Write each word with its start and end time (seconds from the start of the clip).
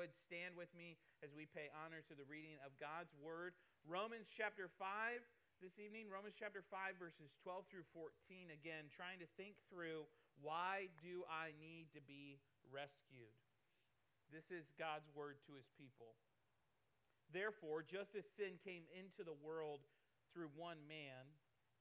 would 0.00 0.16
stand 0.24 0.56
with 0.56 0.72
me 0.72 0.96
as 1.20 1.28
we 1.36 1.44
pay 1.44 1.68
honor 1.76 2.00
to 2.08 2.16
the 2.16 2.24
reading 2.24 2.56
of 2.64 2.72
God's 2.80 3.12
Word. 3.20 3.52
Romans 3.84 4.32
chapter 4.32 4.72
5 4.80 5.20
this 5.60 5.76
evening, 5.76 6.08
Romans 6.08 6.32
chapter 6.40 6.64
5, 6.72 6.96
verses 6.96 7.28
12 7.44 7.68
through 7.68 7.84
14. 7.92 8.48
Again, 8.48 8.88
trying 8.88 9.20
to 9.20 9.28
think 9.36 9.60
through 9.68 10.08
why 10.40 10.88
do 11.04 11.20
I 11.28 11.52
need 11.60 11.92
to 11.92 12.00
be 12.00 12.40
rescued? 12.72 13.36
This 14.32 14.48
is 14.48 14.72
God's 14.80 15.04
Word 15.12 15.36
to 15.44 15.52
His 15.52 15.68
people. 15.76 16.16
Therefore, 17.28 17.84
just 17.84 18.16
as 18.16 18.24
sin 18.40 18.56
came 18.64 18.88
into 18.96 19.20
the 19.20 19.36
world 19.44 19.84
through 20.32 20.48
one 20.56 20.80
man, 20.88 21.28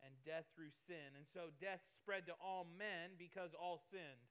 and 0.03 0.11
death 0.27 0.47
through 0.55 0.71
sin, 0.87 1.15
and 1.15 1.27
so 1.35 1.51
death 1.59 1.83
spread 1.99 2.23
to 2.27 2.35
all 2.39 2.67
men 2.79 3.15
because 3.19 3.51
all 3.55 3.83
sinned. 3.91 4.27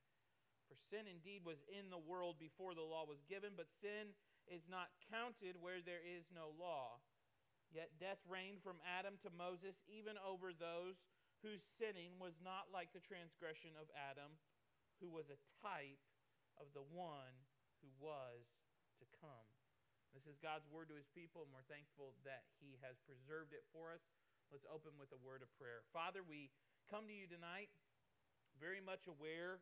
For 0.69 0.77
sin 0.93 1.09
indeed 1.09 1.48
was 1.48 1.64
in 1.73 1.89
the 1.89 2.01
world 2.01 2.37
before 2.37 2.77
the 2.77 2.84
law 2.84 3.09
was 3.09 3.25
given, 3.25 3.57
but 3.57 3.73
sin 3.80 4.12
is 4.45 4.69
not 4.69 4.93
counted 5.09 5.56
where 5.56 5.80
there 5.80 6.05
is 6.05 6.29
no 6.29 6.52
law. 6.60 7.01
Yet 7.73 7.97
death 8.01 8.20
reigned 8.24 8.60
from 8.65 8.80
Adam 8.84 9.16
to 9.24 9.33
Moses, 9.33 9.77
even 9.88 10.20
over 10.20 10.52
those 10.52 11.01
whose 11.45 11.65
sinning 11.77 12.16
was 12.20 12.37
not 12.41 12.73
like 12.73 12.93
the 12.93 13.05
transgression 13.05 13.77
of 13.77 13.93
Adam, 13.93 14.37
who 15.01 15.09
was 15.09 15.29
a 15.29 15.41
type 15.60 16.01
of 16.57 16.73
the 16.73 16.85
one 16.93 17.37
who 17.80 17.88
was 18.01 18.45
to 18.98 19.07
come. 19.21 19.48
This 20.16 20.24
is 20.24 20.41
God's 20.41 20.66
word 20.73 20.88
to 20.88 20.98
his 20.98 21.09
people, 21.12 21.45
and 21.45 21.52
we're 21.52 21.69
thankful 21.69 22.16
that 22.24 22.48
he 22.59 22.80
has 22.80 22.96
preserved 23.05 23.52
it 23.52 23.62
for 23.71 23.93
us. 23.93 24.02
Let's 24.48 24.66
open 24.66 24.96
with 24.96 25.12
a 25.12 25.21
word 25.21 25.45
of 25.45 25.52
prayer. 25.60 25.85
Father, 25.93 26.24
we 26.24 26.48
come 26.88 27.05
to 27.07 27.15
you 27.15 27.29
tonight 27.29 27.69
very 28.57 28.80
much 28.80 29.07
aware 29.07 29.60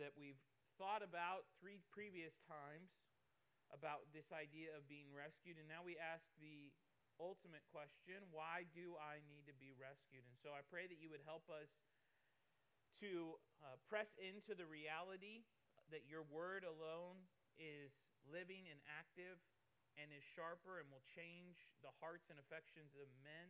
that 0.00 0.14
we've 0.16 0.40
thought 0.80 1.04
about 1.04 1.48
three 1.60 1.80
previous 1.92 2.32
times 2.48 2.92
about 3.72 4.04
this 4.12 4.28
idea 4.32 4.72
of 4.76 4.84
being 4.88 5.08
rescued, 5.12 5.56
and 5.56 5.68
now 5.68 5.80
we 5.80 5.96
ask 5.96 6.24
the 6.40 6.72
ultimate 7.20 7.64
question 7.72 8.24
why 8.32 8.68
do 8.72 8.96
I 8.96 9.20
need 9.28 9.44
to 9.48 9.56
be 9.56 9.72
rescued? 9.76 10.24
And 10.24 10.36
so 10.40 10.52
I 10.52 10.64
pray 10.68 10.88
that 10.88 11.00
you 11.00 11.12
would 11.12 11.24
help 11.24 11.46
us 11.52 11.68
to 13.04 13.36
uh, 13.64 13.76
press 13.88 14.08
into 14.20 14.54
the 14.56 14.68
reality 14.68 15.44
that 15.90 16.06
your 16.08 16.24
word 16.28 16.64
alone 16.64 17.18
is 17.58 17.92
living 18.24 18.70
and 18.70 18.78
active 18.88 19.40
and 20.00 20.08
is 20.08 20.24
sharper 20.24 20.80
and 20.80 20.88
will 20.88 21.04
change 21.12 21.68
the 21.84 21.92
hearts 22.00 22.32
and 22.32 22.40
affections 22.40 22.96
of 22.96 23.10
men. 23.20 23.48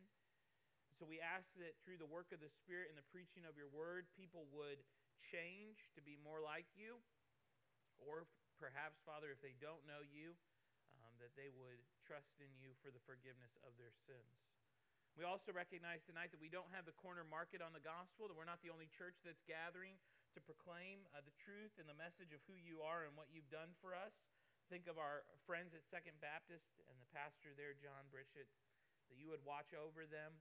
So 0.99 1.07
we 1.07 1.23
ask 1.23 1.47
that 1.63 1.79
through 1.83 2.03
the 2.03 2.09
work 2.09 2.35
of 2.35 2.43
the 2.43 2.51
Spirit 2.51 2.91
and 2.91 2.99
the 2.99 3.07
preaching 3.15 3.47
of 3.47 3.55
your 3.55 3.71
word, 3.71 4.11
people 4.13 4.51
would 4.51 4.83
change 5.33 5.89
to 5.97 6.05
be 6.05 6.21
more 6.21 6.45
like 6.45 6.69
you. 6.77 7.01
Or 7.97 8.29
perhaps, 8.61 9.01
Father, 9.09 9.33
if 9.33 9.41
they 9.41 9.57
don't 9.57 9.81
know 9.89 10.05
you, 10.05 10.37
um, 11.01 11.13
that 11.25 11.33
they 11.33 11.49
would 11.49 11.81
trust 12.05 12.37
in 12.45 12.53
you 12.61 12.77
for 12.85 12.93
the 12.93 13.01
forgiveness 13.09 13.57
of 13.65 13.73
their 13.81 13.97
sins. 14.05 14.37
We 15.17 15.29
also 15.29 15.53
recognize 15.53 16.01
tonight 16.05 16.33
that 16.33 16.41
we 16.41 16.49
don't 16.49 16.73
have 16.73 16.89
the 16.89 16.97
corner 16.97 17.25
market 17.25 17.61
on 17.61 17.73
the 17.77 17.85
gospel, 17.85 18.29
that 18.29 18.37
we're 18.37 18.49
not 18.49 18.65
the 18.65 18.73
only 18.73 18.89
church 18.93 19.21
that's 19.25 19.45
gathering 19.45 19.97
to 20.33 20.41
proclaim 20.41 21.05
uh, 21.13 21.21
the 21.21 21.37
truth 21.37 21.77
and 21.77 21.85
the 21.85 21.97
message 21.97 22.33
of 22.33 22.41
who 22.49 22.57
you 22.57 22.81
are 22.81 23.05
and 23.05 23.13
what 23.13 23.29
you've 23.29 23.49
done 23.53 23.77
for 23.85 23.93
us. 23.93 24.13
Think 24.73 24.89
of 24.89 24.97
our 24.97 25.29
friends 25.45 25.77
at 25.77 25.85
Second 25.93 26.17
Baptist 26.25 26.81
and 26.89 26.97
the 26.97 27.11
pastor 27.13 27.53
there, 27.53 27.77
John 27.77 28.09
Bridget, 28.09 28.49
that 29.13 29.21
you 29.21 29.29
would 29.29 29.45
watch 29.45 29.77
over 29.77 30.09
them, 30.09 30.33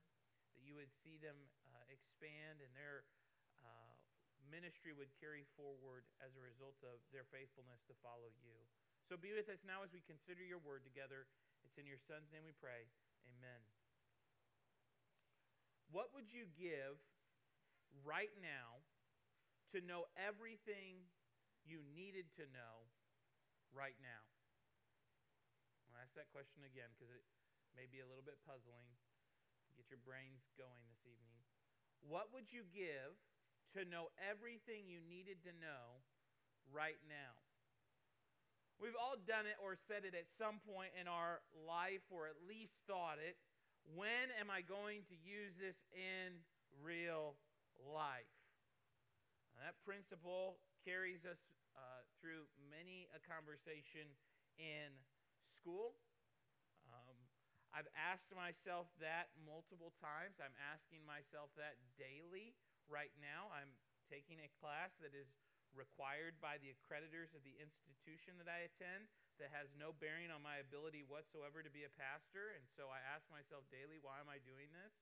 that 0.55 0.64
you 0.64 0.80
would 0.80 0.92
see 1.03 1.20
them 1.20 1.36
uh, 1.76 1.83
expand 1.92 2.64
and 2.64 2.72
their 2.72 3.03
ministry 4.52 4.92
would 4.92 5.10
carry 5.18 5.48
forward 5.56 6.04
as 6.20 6.36
a 6.36 6.44
result 6.44 6.76
of 6.84 7.00
their 7.16 7.24
faithfulness 7.32 7.80
to 7.88 7.96
follow 8.04 8.30
you. 8.44 8.60
So 9.08 9.16
be 9.16 9.32
with 9.32 9.48
us 9.48 9.64
now 9.64 9.82
as 9.82 9.96
we 9.96 10.04
consider 10.04 10.44
your 10.44 10.60
word 10.60 10.84
together. 10.84 11.26
It's 11.64 11.80
in 11.80 11.88
your 11.88 12.00
Son's 12.04 12.28
name 12.36 12.44
we 12.44 12.56
pray. 12.60 12.92
Amen. 13.26 13.64
What 15.92 16.12
would 16.12 16.32
you 16.32 16.48
give 16.56 17.00
right 18.04 18.32
now 18.40 18.84
to 19.76 19.84
know 19.84 20.08
everything 20.20 21.08
you 21.64 21.84
needed 21.92 22.28
to 22.40 22.48
know 22.52 22.88
right 23.72 23.95
now? 24.00 24.23
I'll 25.92 26.00
ask 26.00 26.16
that 26.16 26.32
question 26.32 26.64
again 26.64 26.92
because 26.95 27.11
it 27.11 27.23
may 27.76 27.88
be 27.88 28.00
a 28.00 28.08
little 28.08 28.23
bit 28.23 28.40
puzzling. 28.48 28.88
Get 29.76 29.92
your 29.92 30.04
brains 30.04 30.48
going 30.56 30.84
this 30.88 31.04
evening. 31.04 31.40
What 32.04 32.32
would 32.32 32.52
you 32.52 32.64
give 32.72 33.20
to 33.77 33.87
know 33.87 34.11
everything 34.20 34.87
you 34.87 34.99
needed 35.05 35.43
to 35.48 35.54
know 35.58 36.04
right 36.71 36.99
now? 37.08 37.36
We've 38.82 38.98
all 38.98 39.20
done 39.30 39.45
it 39.45 39.61
or 39.61 39.77
said 39.77 40.09
it 40.09 40.17
at 40.17 40.26
some 40.42 40.58
point 40.65 40.89
in 40.98 41.05
our 41.05 41.45
life, 41.54 42.02
or 42.10 42.26
at 42.26 42.33
least 42.49 42.73
thought 42.89 43.21
it. 43.21 43.37
When 43.93 44.33
am 44.42 44.49
I 44.49 44.65
going 44.65 45.05
to 45.14 45.15
use 45.21 45.54
this 45.61 45.77
in 45.93 46.42
real 46.81 47.37
life? 47.77 48.30
That 49.61 49.77
principle 49.86 50.58
carries 50.81 51.21
us 51.30 51.37
uh, 51.77 52.02
through 52.17 52.49
many 52.73 53.05
a 53.14 53.21
conversation 53.21 54.10
in 54.58 54.89
school. 55.54 55.93
Um, 56.89 57.17
I've 57.70 57.89
asked 57.93 58.33
myself 58.33 58.89
that 58.98 59.30
multiple 59.45 59.93
times. 60.02 60.42
I'm 60.42 60.58
asking 60.73 61.05
myself 61.05 61.54
that 61.61 61.77
daily 62.02 62.58
right 62.92 63.16
now. 63.24 63.48
I'm 63.56 63.72
taking 64.12 64.44
a 64.44 64.52
class 64.60 64.92
that 65.00 65.16
is 65.16 65.32
required 65.72 66.36
by 66.44 66.60
the 66.60 66.76
accreditors 66.76 67.32
of 67.32 67.48
the 67.48 67.56
institution 67.56 68.36
that 68.44 68.52
I 68.52 68.68
attend 68.68 69.08
that 69.40 69.56
has 69.56 69.72
no 69.74 69.96
bearing 69.96 70.28
on 70.28 70.44
my 70.44 70.60
ability 70.60 71.08
whatsoever 71.08 71.64
to 71.64 71.72
be 71.72 71.88
a 71.88 71.94
pastor. 71.96 72.52
And 72.54 72.68
so 72.76 72.92
I 72.92 73.00
ask 73.02 73.24
myself 73.32 73.64
daily, 73.72 73.98
why 74.04 74.20
am 74.20 74.28
I 74.28 74.44
doing 74.44 74.68
this? 74.76 74.94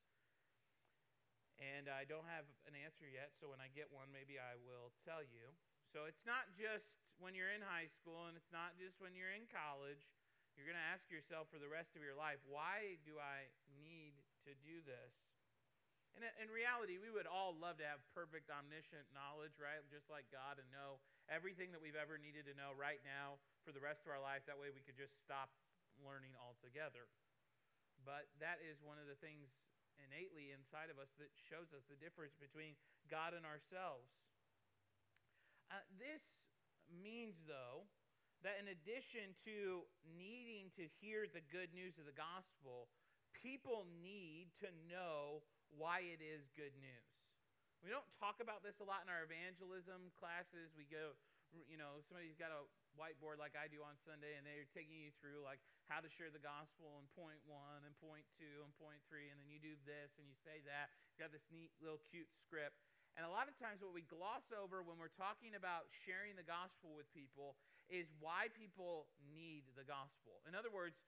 And 1.60 1.92
I 1.92 2.08
don't 2.08 2.30
have 2.30 2.48
an 2.72 2.78
answer 2.78 3.04
yet, 3.04 3.36
so 3.36 3.52
when 3.52 3.60
I 3.60 3.68
get 3.76 3.92
one, 3.92 4.08
maybe 4.16 4.40
I 4.40 4.56
will 4.64 4.96
tell 5.04 5.20
you. 5.20 5.52
So 5.92 6.08
it's 6.08 6.24
not 6.24 6.48
just 6.56 6.88
when 7.20 7.36
you're 7.36 7.52
in 7.52 7.60
high 7.60 7.92
school 8.00 8.32
and 8.32 8.40
it's 8.40 8.54
not 8.54 8.80
just 8.80 8.96
when 9.04 9.12
you're 9.12 9.36
in 9.36 9.44
college. 9.52 10.08
You're 10.56 10.70
going 10.70 10.80
to 10.80 10.92
ask 10.92 11.04
yourself 11.12 11.52
for 11.52 11.60
the 11.60 11.68
rest 11.68 12.00
of 12.00 12.04
your 12.04 12.16
life, 12.16 12.40
why 12.48 13.00
do 13.04 13.20
I 13.20 13.52
need 13.76 14.16
to 14.48 14.56
do 14.64 14.80
this? 14.88 15.28
And 16.19 16.28
in 16.35 16.52
reality, 16.52 17.00
we 17.00 17.07
would 17.07 17.24
all 17.31 17.56
love 17.56 17.80
to 17.80 17.88
have 17.88 18.03
perfect 18.12 18.52
omniscient 18.52 19.07
knowledge, 19.16 19.56
right? 19.56 19.80
Just 19.88 20.12
like 20.12 20.28
God 20.28 20.59
and 20.59 20.68
know 20.68 21.00
everything 21.31 21.72
that 21.72 21.80
we've 21.80 21.96
ever 21.96 22.19
needed 22.19 22.44
to 22.52 22.56
know 22.59 22.75
right 22.75 23.00
now 23.07 23.40
for 23.63 23.72
the 23.72 23.80
rest 23.80 24.03
of 24.03 24.12
our 24.12 24.19
life. 24.19 24.44
That 24.44 24.59
way 24.59 24.68
we 24.68 24.84
could 24.84 25.00
just 25.00 25.16
stop 25.24 25.47
learning 26.03 26.35
altogether. 26.35 27.08
But 28.03 28.28
that 28.44 28.59
is 28.59 28.84
one 28.84 29.00
of 29.00 29.08
the 29.08 29.16
things 29.24 29.47
innately 29.96 30.52
inside 30.52 30.91
of 30.91 31.00
us 31.00 31.08
that 31.24 31.31
shows 31.47 31.72
us 31.72 31.88
the 31.88 31.96
difference 31.96 32.35
between 32.35 32.75
God 33.08 33.31
and 33.31 33.47
ourselves. 33.47 34.12
Uh, 35.72 35.79
this 35.96 36.19
means, 36.91 37.40
though, 37.47 37.88
that 38.44 38.59
in 38.59 38.75
addition 38.75 39.31
to 39.47 39.88
needing 40.03 40.68
to 40.75 40.84
hear 41.00 41.31
the 41.31 41.44
good 41.47 41.72
news 41.72 41.96
of 41.96 42.08
the 42.08 42.16
gospel, 42.16 42.91
people 43.31 43.88
need 44.03 44.52
to 44.59 44.68
know 44.88 45.47
why 45.74 46.06
it 46.06 46.22
is 46.24 46.50
good 46.57 46.74
news. 46.80 47.09
We 47.80 47.88
don't 47.88 48.07
talk 48.19 48.44
about 48.44 48.59
this 48.59 48.78
a 48.84 48.88
lot 48.88 49.07
in 49.07 49.09
our 49.09 49.24
evangelism 49.24 50.12
classes. 50.19 50.75
We 50.75 50.84
go, 50.90 51.16
you 51.72 51.80
know, 51.80 52.03
somebody's 52.12 52.35
got 52.35 52.52
a 52.52 52.68
whiteboard 53.00 53.40
like 53.40 53.56
I 53.56 53.72
do 53.72 53.79
on 53.79 53.96
Sunday, 54.03 54.35
and 54.35 54.44
they're 54.44 54.68
taking 54.75 55.00
you 55.00 55.16
through 55.24 55.40
like 55.47 55.63
how 55.88 56.03
to 56.03 56.12
share 56.12 56.28
the 56.28 56.44
gospel 56.44 57.00
in 57.00 57.08
point 57.16 57.40
one 57.47 57.88
and 57.88 57.96
point 58.03 58.28
two 58.35 58.68
and 58.68 58.75
point 58.75 59.00
three, 59.08 59.31
and 59.31 59.40
then 59.40 59.47
you 59.47 59.63
do 59.63 59.79
this 59.88 60.12
and 60.19 60.28
you 60.28 60.35
say 60.44 60.59
that. 60.68 60.91
You 61.16 61.24
got 61.24 61.31
this 61.31 61.47
neat 61.47 61.72
little 61.79 62.03
cute 62.12 62.29
script. 62.44 62.75
And 63.18 63.25
a 63.25 63.31
lot 63.31 63.50
of 63.50 63.56
times, 63.58 63.81
what 63.81 63.96
we 63.96 64.06
gloss 64.06 64.46
over 64.53 64.85
when 64.85 64.96
we're 64.96 65.12
talking 65.16 65.58
about 65.58 65.90
sharing 66.06 66.38
the 66.38 66.46
gospel 66.46 66.94
with 66.94 67.09
people 67.12 67.58
is 67.90 68.06
why 68.22 68.53
people 68.53 69.09
need 69.34 69.66
the 69.74 69.84
gospel. 69.84 70.40
In 70.46 70.53
other 70.53 70.70
words, 70.70 70.99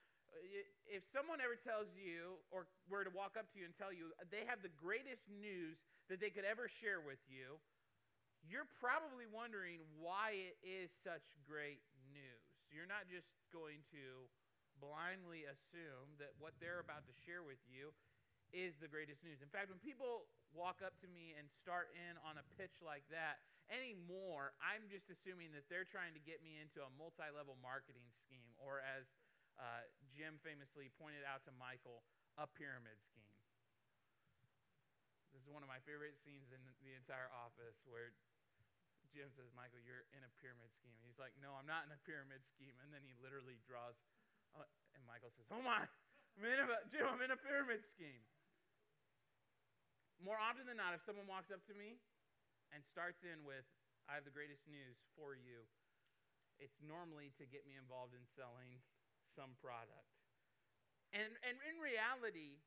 if 0.87 1.03
someone 1.15 1.39
ever 1.39 1.55
tells 1.55 1.87
you 1.95 2.39
or 2.51 2.67
were 2.91 3.07
to 3.07 3.13
walk 3.13 3.39
up 3.39 3.47
to 3.53 3.55
you 3.59 3.65
and 3.65 3.75
tell 3.75 3.91
you 3.95 4.11
they 4.27 4.43
have 4.47 4.59
the 4.59 4.73
greatest 4.75 5.23
news 5.31 5.79
that 6.11 6.19
they 6.19 6.31
could 6.31 6.47
ever 6.47 6.67
share 6.67 6.99
with 6.99 7.21
you, 7.31 7.59
you're 8.43 8.67
probably 8.81 9.29
wondering 9.29 9.79
why 10.01 10.35
it 10.35 10.57
is 10.65 10.89
such 11.05 11.23
great 11.45 11.79
news. 12.11 12.43
You're 12.73 12.89
not 12.89 13.07
just 13.07 13.29
going 13.53 13.85
to 13.93 14.27
blindly 14.81 15.45
assume 15.45 16.17
that 16.17 16.33
what 16.41 16.57
they're 16.57 16.81
about 16.81 17.05
to 17.05 17.15
share 17.23 17.45
with 17.45 17.61
you 17.69 17.93
is 18.51 18.75
the 18.83 18.89
greatest 18.89 19.23
news. 19.23 19.39
In 19.39 19.51
fact, 19.51 19.71
when 19.71 19.79
people 19.79 20.27
walk 20.51 20.83
up 20.83 20.97
to 20.99 21.07
me 21.07 21.37
and 21.39 21.47
start 21.63 21.93
in 21.95 22.19
on 22.27 22.35
a 22.35 22.45
pitch 22.59 22.83
like 22.83 23.07
that, 23.13 23.39
anymore, 23.71 24.51
I'm 24.59 24.83
just 24.91 25.07
assuming 25.07 25.55
that 25.55 25.63
they're 25.71 25.87
trying 25.87 26.11
to 26.11 26.23
get 26.23 26.43
me 26.43 26.59
into 26.59 26.83
a 26.83 26.91
multi 26.99 27.29
level 27.31 27.55
marketing 27.63 28.03
scheme, 28.25 28.51
or 28.59 28.83
as 28.83 29.07
uh, 29.61 29.85
Jim 30.09 30.41
famously 30.41 30.89
pointed 30.97 31.21
out 31.21 31.45
to 31.45 31.53
Michael 31.61 32.01
a 32.41 32.49
pyramid 32.49 32.97
scheme. 33.05 33.37
This 35.29 35.45
is 35.45 35.49
one 35.53 35.61
of 35.61 35.69
my 35.69 35.79
favorite 35.85 36.17
scenes 36.25 36.49
in 36.49 36.59
the 36.83 36.97
entire 36.97 37.29
office 37.31 37.77
where 37.85 38.11
Jim 39.13 39.29
says, 39.37 39.47
Michael, 39.53 39.79
you're 39.83 40.07
in 40.17 40.23
a 40.25 40.31
pyramid 40.41 40.71
scheme. 40.75 40.97
He's 41.05 41.19
like, 41.21 41.35
No, 41.39 41.53
I'm 41.55 41.69
not 41.69 41.85
in 41.87 41.91
a 41.93 42.01
pyramid 42.03 42.41
scheme. 42.51 42.75
And 42.83 42.89
then 42.91 43.05
he 43.05 43.13
literally 43.21 43.61
draws, 43.63 43.95
uh, 44.57 44.67
and 44.97 45.03
Michael 45.05 45.31
says, 45.35 45.47
Oh 45.53 45.63
my, 45.63 45.83
I'm 46.35 46.43
in 46.43 46.57
a, 46.57 46.67
Jim, 46.91 47.05
I'm 47.07 47.21
in 47.21 47.31
a 47.31 47.39
pyramid 47.39 47.83
scheme. 47.93 48.23
More 50.23 50.39
often 50.39 50.65
than 50.69 50.77
not, 50.77 50.95
if 50.95 51.01
someone 51.03 51.25
walks 51.25 51.49
up 51.49 51.63
to 51.67 51.75
me 51.75 51.97
and 52.71 52.79
starts 52.87 53.21
in 53.25 53.41
with, 53.43 53.65
I 54.05 54.15
have 54.15 54.25
the 54.25 54.33
greatest 54.33 54.63
news 54.69 54.95
for 55.17 55.33
you, 55.33 55.65
it's 56.61 56.77
normally 56.83 57.33
to 57.41 57.43
get 57.49 57.65
me 57.65 57.73
involved 57.73 58.13
in 58.13 58.21
selling 58.37 58.79
some 59.35 59.55
product. 59.59 60.09
And, 61.11 61.31
and 61.43 61.55
in 61.67 61.75
reality, 61.81 62.63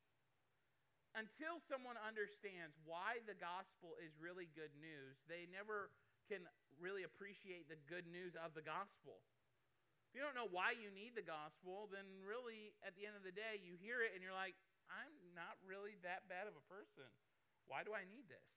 until 1.17 1.63
someone 1.71 1.97
understands 2.03 2.77
why 2.85 3.23
the 3.25 3.39
gospel 3.39 3.97
is 4.03 4.13
really 4.19 4.51
good 4.53 4.75
news, 4.77 5.17
they 5.31 5.47
never 5.49 5.95
can 6.27 6.45
really 6.77 7.07
appreciate 7.07 7.71
the 7.71 7.79
good 7.87 8.05
news 8.11 8.35
of 8.35 8.53
the 8.53 8.65
gospel. 8.65 9.23
If 10.11 10.19
you 10.19 10.23
don't 10.23 10.37
know 10.37 10.51
why 10.51 10.75
you 10.75 10.91
need 10.91 11.15
the 11.15 11.27
gospel, 11.27 11.91
then 11.91 12.07
really, 12.23 12.75
at 12.87 12.95
the 12.95 13.07
end 13.07 13.19
of 13.19 13.27
the 13.27 13.35
day, 13.35 13.59
you 13.63 13.75
hear 13.79 14.03
it 14.03 14.15
and 14.15 14.23
you're 14.23 14.37
like, 14.37 14.55
I'm 14.87 15.15
not 15.33 15.59
really 15.65 15.97
that 16.07 16.29
bad 16.31 16.47
of 16.47 16.55
a 16.55 16.65
person. 16.71 17.09
Why 17.67 17.83
do 17.83 17.97
I 17.97 18.05
need 18.05 18.29
this? 18.29 18.51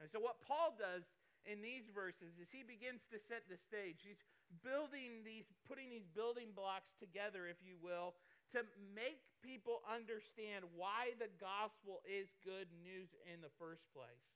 And 0.00 0.08
so, 0.08 0.22
what 0.22 0.40
Paul 0.42 0.74
does 0.78 1.04
in 1.44 1.60
these 1.60 1.86
verses 1.90 2.38
is 2.38 2.48
he 2.50 2.66
begins 2.66 3.02
to 3.12 3.18
set 3.28 3.46
the 3.46 3.58
stage. 3.58 4.02
He's 4.02 4.18
building 4.64 5.24
these, 5.24 5.48
putting 5.68 5.88
these 5.92 6.06
building 6.16 6.52
blocks 6.56 6.92
together, 6.98 7.48
if 7.48 7.60
you 7.60 7.76
will, 7.80 8.16
to 8.56 8.64
make 8.96 9.20
people 9.44 9.84
understand 9.84 10.64
why 10.72 11.12
the 11.20 11.28
gospel 11.36 12.00
is 12.08 12.32
good 12.40 12.68
news 12.80 13.12
in 13.28 13.44
the 13.44 13.52
first 13.60 13.84
place. 13.92 14.28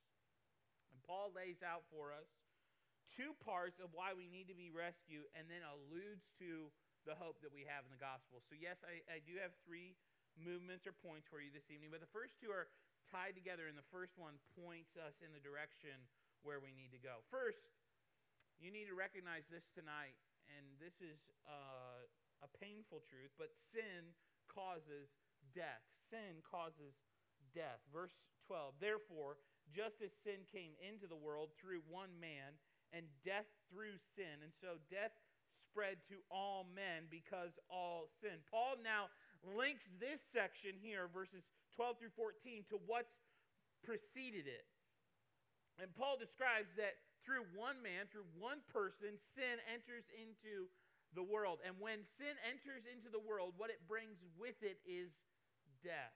And 0.93 1.01
Paul 1.01 1.33
lays 1.33 1.65
out 1.65 1.83
for 1.89 2.13
us 2.13 2.29
two 3.13 3.33
parts 3.41 3.77
of 3.81 3.93
why 3.93 4.13
we 4.13 4.29
need 4.29 4.49
to 4.49 4.57
be 4.57 4.73
rescued 4.73 5.25
and 5.37 5.45
then 5.49 5.61
alludes 5.65 6.25
to 6.41 6.69
the 7.05 7.17
hope 7.17 7.41
that 7.43 7.51
we 7.51 7.65
have 7.67 7.85
in 7.85 7.91
the 7.93 8.01
gospel. 8.01 8.41
So, 8.47 8.55
yes, 8.57 8.79
I, 8.85 9.01
I 9.09 9.19
do 9.21 9.37
have 9.41 9.51
three 9.67 9.97
movements 10.39 10.89
or 10.89 10.95
points 10.97 11.29
for 11.29 11.43
you 11.43 11.53
this 11.53 11.67
evening, 11.69 11.93
but 11.93 12.01
the 12.01 12.09
first 12.09 12.39
two 12.41 12.49
are 12.49 12.71
tied 13.11 13.37
together, 13.37 13.69
and 13.69 13.77
the 13.77 13.85
first 13.93 14.15
one 14.17 14.39
points 14.57 14.95
us 14.97 15.13
in 15.21 15.29
the 15.35 15.43
direction 15.43 15.93
where 16.41 16.63
we 16.63 16.73
need 16.73 16.89
to 16.95 17.01
go. 17.01 17.21
First, 17.29 17.61
you 18.63 18.71
need 18.71 18.87
to 18.87 18.95
recognize 18.95 19.43
this 19.51 19.67
tonight, 19.75 20.15
and 20.47 20.63
this 20.79 20.95
is 21.03 21.19
uh, 21.43 22.07
a 22.39 22.49
painful 22.63 23.03
truth, 23.11 23.35
but 23.35 23.51
sin 23.75 24.15
causes 24.47 25.11
death. 25.51 25.83
Sin 26.07 26.39
causes 26.47 26.95
death. 27.51 27.83
Verse 27.91 28.15
12 28.47 28.79
Therefore, 28.79 29.35
just 29.75 29.99
as 29.99 30.15
sin 30.23 30.47
came 30.47 30.79
into 30.79 31.11
the 31.11 31.19
world 31.19 31.51
through 31.59 31.83
one 31.91 32.15
man, 32.23 32.55
and 32.95 33.03
death 33.27 33.51
through 33.67 33.99
sin, 34.15 34.39
and 34.39 34.55
so 34.63 34.79
death 34.87 35.11
spread 35.67 35.99
to 36.07 36.23
all 36.31 36.63
men 36.71 37.11
because 37.11 37.51
all 37.67 38.07
sin. 38.23 38.39
Paul 38.47 38.79
now 38.79 39.11
links 39.43 39.83
this 39.99 40.23
section 40.31 40.79
here, 40.79 41.11
verses 41.11 41.43
12 41.75 41.99
through 41.99 42.15
14, 42.15 42.63
to 42.71 42.79
what's 42.87 43.11
preceded 43.83 44.47
it. 44.47 44.63
And 45.81 45.89
Paul 45.97 46.21
describes 46.21 46.69
that 46.77 47.01
through 47.23 47.47
one 47.55 47.79
man, 47.79 48.11
through 48.11 48.27
one 48.35 48.59
person, 48.69 49.15
sin 49.35 49.57
enters 49.71 50.03
into 50.15 50.67
the 51.15 51.23
world. 51.23 51.63
And 51.63 51.79
when 51.79 52.03
sin 52.19 52.35
enters 52.43 52.83
into 52.85 53.07
the 53.07 53.21
world, 53.21 53.55
what 53.55 53.71
it 53.71 53.79
brings 53.87 54.19
with 54.35 54.59
it 54.59 54.79
is 54.83 55.11
death. 55.83 56.15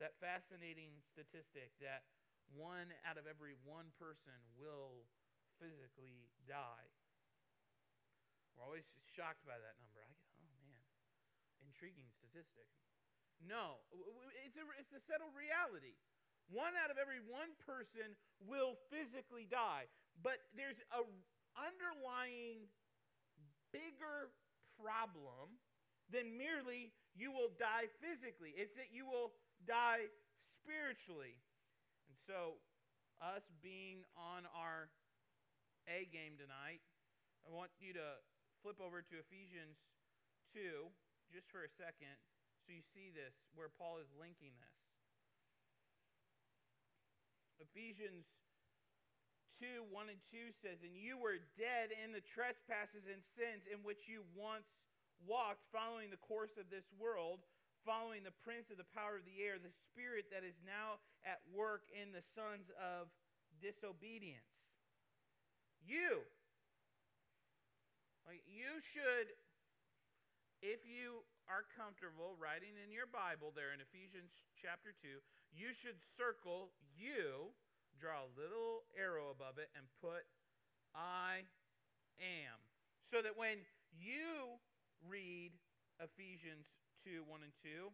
That 0.00 0.16
fascinating 0.20 0.92
statistic 1.08 1.72
that 1.80 2.04
one 2.52 2.92
out 3.08 3.16
of 3.16 3.24
every 3.24 3.56
one 3.64 3.88
person 3.96 4.36
will 4.60 5.08
physically 5.56 6.28
die. 6.44 6.88
We're 8.54 8.64
always 8.64 8.88
shocked 9.16 9.44
by 9.44 9.56
that 9.56 9.76
number. 9.80 10.00
I 10.04 10.12
oh 10.40 10.52
man, 10.64 10.84
intriguing 11.64 12.08
statistic. 12.12 12.68
No, 13.44 13.84
it's 14.44 14.56
a, 14.56 14.64
it's 14.80 14.92
a 14.96 15.02
settled 15.04 15.36
reality. 15.36 15.96
One 16.48 16.72
out 16.78 16.88
of 16.88 16.96
every 16.96 17.20
one 17.20 17.52
person 17.66 18.16
will 18.40 18.78
physically 18.88 19.44
die. 19.44 19.90
But 20.22 20.40
there's 20.56 20.80
a 20.92 21.04
underlying 21.56 22.68
bigger 23.72 24.32
problem 24.76 25.56
than 26.12 26.36
merely 26.36 26.92
you 27.16 27.32
will 27.32 27.52
die 27.56 27.88
physically. 27.98 28.52
It's 28.54 28.76
that 28.76 28.92
you 28.92 29.08
will 29.08 29.32
die 29.64 30.08
spiritually. 30.60 31.40
And 32.08 32.16
so, 32.28 32.60
us 33.18 33.44
being 33.64 34.04
on 34.14 34.44
our 34.52 34.92
A 35.88 36.04
game 36.12 36.36
tonight, 36.36 36.84
I 37.44 37.48
want 37.48 37.72
you 37.80 37.96
to 37.96 38.20
flip 38.60 38.76
over 38.78 39.00
to 39.00 39.14
Ephesians 39.16 39.80
2 40.52 40.90
just 41.32 41.48
for 41.48 41.64
a 41.64 41.72
second 41.80 42.16
so 42.66 42.74
you 42.74 42.82
see 42.82 43.14
this, 43.14 43.30
where 43.54 43.70
Paul 43.70 44.02
is 44.02 44.10
linking 44.18 44.58
this. 44.58 44.80
Ephesians 47.62 48.26
2 49.60 49.88
1 49.88 50.12
and 50.12 50.22
2 50.32 50.52
says, 50.60 50.80
And 50.84 50.96
you 50.96 51.16
were 51.16 51.40
dead 51.56 51.92
in 51.92 52.12
the 52.12 52.24
trespasses 52.24 53.04
and 53.08 53.20
sins 53.36 53.64
in 53.68 53.80
which 53.80 54.08
you 54.08 54.24
once 54.36 54.68
walked, 55.24 55.64
following 55.72 56.12
the 56.12 56.20
course 56.20 56.54
of 56.60 56.68
this 56.68 56.86
world, 57.00 57.40
following 57.86 58.26
the 58.26 58.34
prince 58.44 58.68
of 58.68 58.76
the 58.76 58.90
power 58.92 59.16
of 59.16 59.24
the 59.24 59.40
air, 59.40 59.56
the 59.56 59.72
spirit 59.88 60.28
that 60.28 60.44
is 60.44 60.58
now 60.66 61.00
at 61.24 61.40
work 61.54 61.88
in 61.94 62.12
the 62.12 62.24
sons 62.36 62.68
of 62.76 63.08
disobedience. 63.62 64.50
You, 65.86 66.26
like 68.26 68.42
you 68.44 68.82
should, 68.90 69.30
if 70.60 70.82
you 70.82 71.22
are 71.46 71.62
comfortable 71.78 72.34
writing 72.42 72.74
in 72.82 72.90
your 72.90 73.06
Bible 73.06 73.54
there 73.54 73.70
in 73.70 73.78
Ephesians 73.78 74.34
chapter 74.58 74.90
2, 74.98 75.22
you 75.54 75.70
should 75.78 75.96
circle 76.18 76.74
you 76.98 77.54
draw 77.98 78.24
a 78.24 78.30
little 78.36 78.84
arrow 78.96 79.32
above 79.32 79.58
it 79.58 79.72
and 79.76 79.84
put 80.00 80.24
I 80.96 81.44
am. 82.20 82.56
So 83.12 83.20
that 83.20 83.36
when 83.36 83.60
you 83.94 84.56
read 85.04 85.52
Ephesians 86.00 86.66
2 87.04 87.22
1 87.28 87.44
and 87.44 87.54
2, 87.62 87.92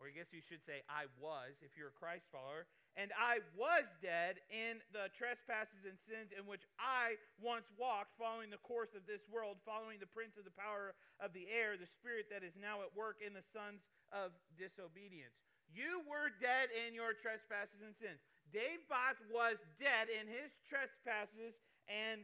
or 0.00 0.08
I 0.08 0.12
guess 0.16 0.32
you 0.34 0.42
should 0.42 0.64
say, 0.66 0.82
I 0.90 1.06
was, 1.20 1.54
if 1.62 1.76
you're 1.78 1.92
a 1.92 1.98
Christ 2.00 2.26
follower, 2.32 2.66
and 2.98 3.14
I 3.14 3.40
was 3.56 3.86
dead 4.02 4.42
in 4.50 4.82
the 4.90 5.08
trespasses 5.14 5.86
and 5.86 5.96
sins 6.04 6.34
in 6.34 6.44
which 6.44 6.66
I 6.76 7.16
once 7.38 7.68
walked, 7.78 8.12
following 8.18 8.52
the 8.52 8.60
course 8.60 8.92
of 8.92 9.06
this 9.08 9.22
world, 9.30 9.62
following 9.62 10.02
the 10.02 10.10
prince 10.10 10.34
of 10.36 10.44
the 10.44 10.52
power 10.58 10.92
of 11.22 11.32
the 11.32 11.48
air, 11.48 11.78
the 11.78 11.88
spirit 12.00 12.28
that 12.28 12.44
is 12.44 12.52
now 12.58 12.84
at 12.84 12.90
work 12.92 13.22
in 13.24 13.32
the 13.32 13.46
sons 13.54 13.80
of 14.12 14.34
disobedience. 14.60 15.32
You 15.72 16.04
were 16.04 16.28
dead 16.36 16.68
in 16.68 16.92
your 16.92 17.16
trespasses 17.16 17.80
and 17.80 17.96
sins. 17.96 18.20
Dave 18.52 18.84
Botts 18.84 19.24
was 19.32 19.56
dead 19.80 20.12
in 20.12 20.28
his 20.28 20.52
trespasses 20.68 21.56
and 21.88 22.20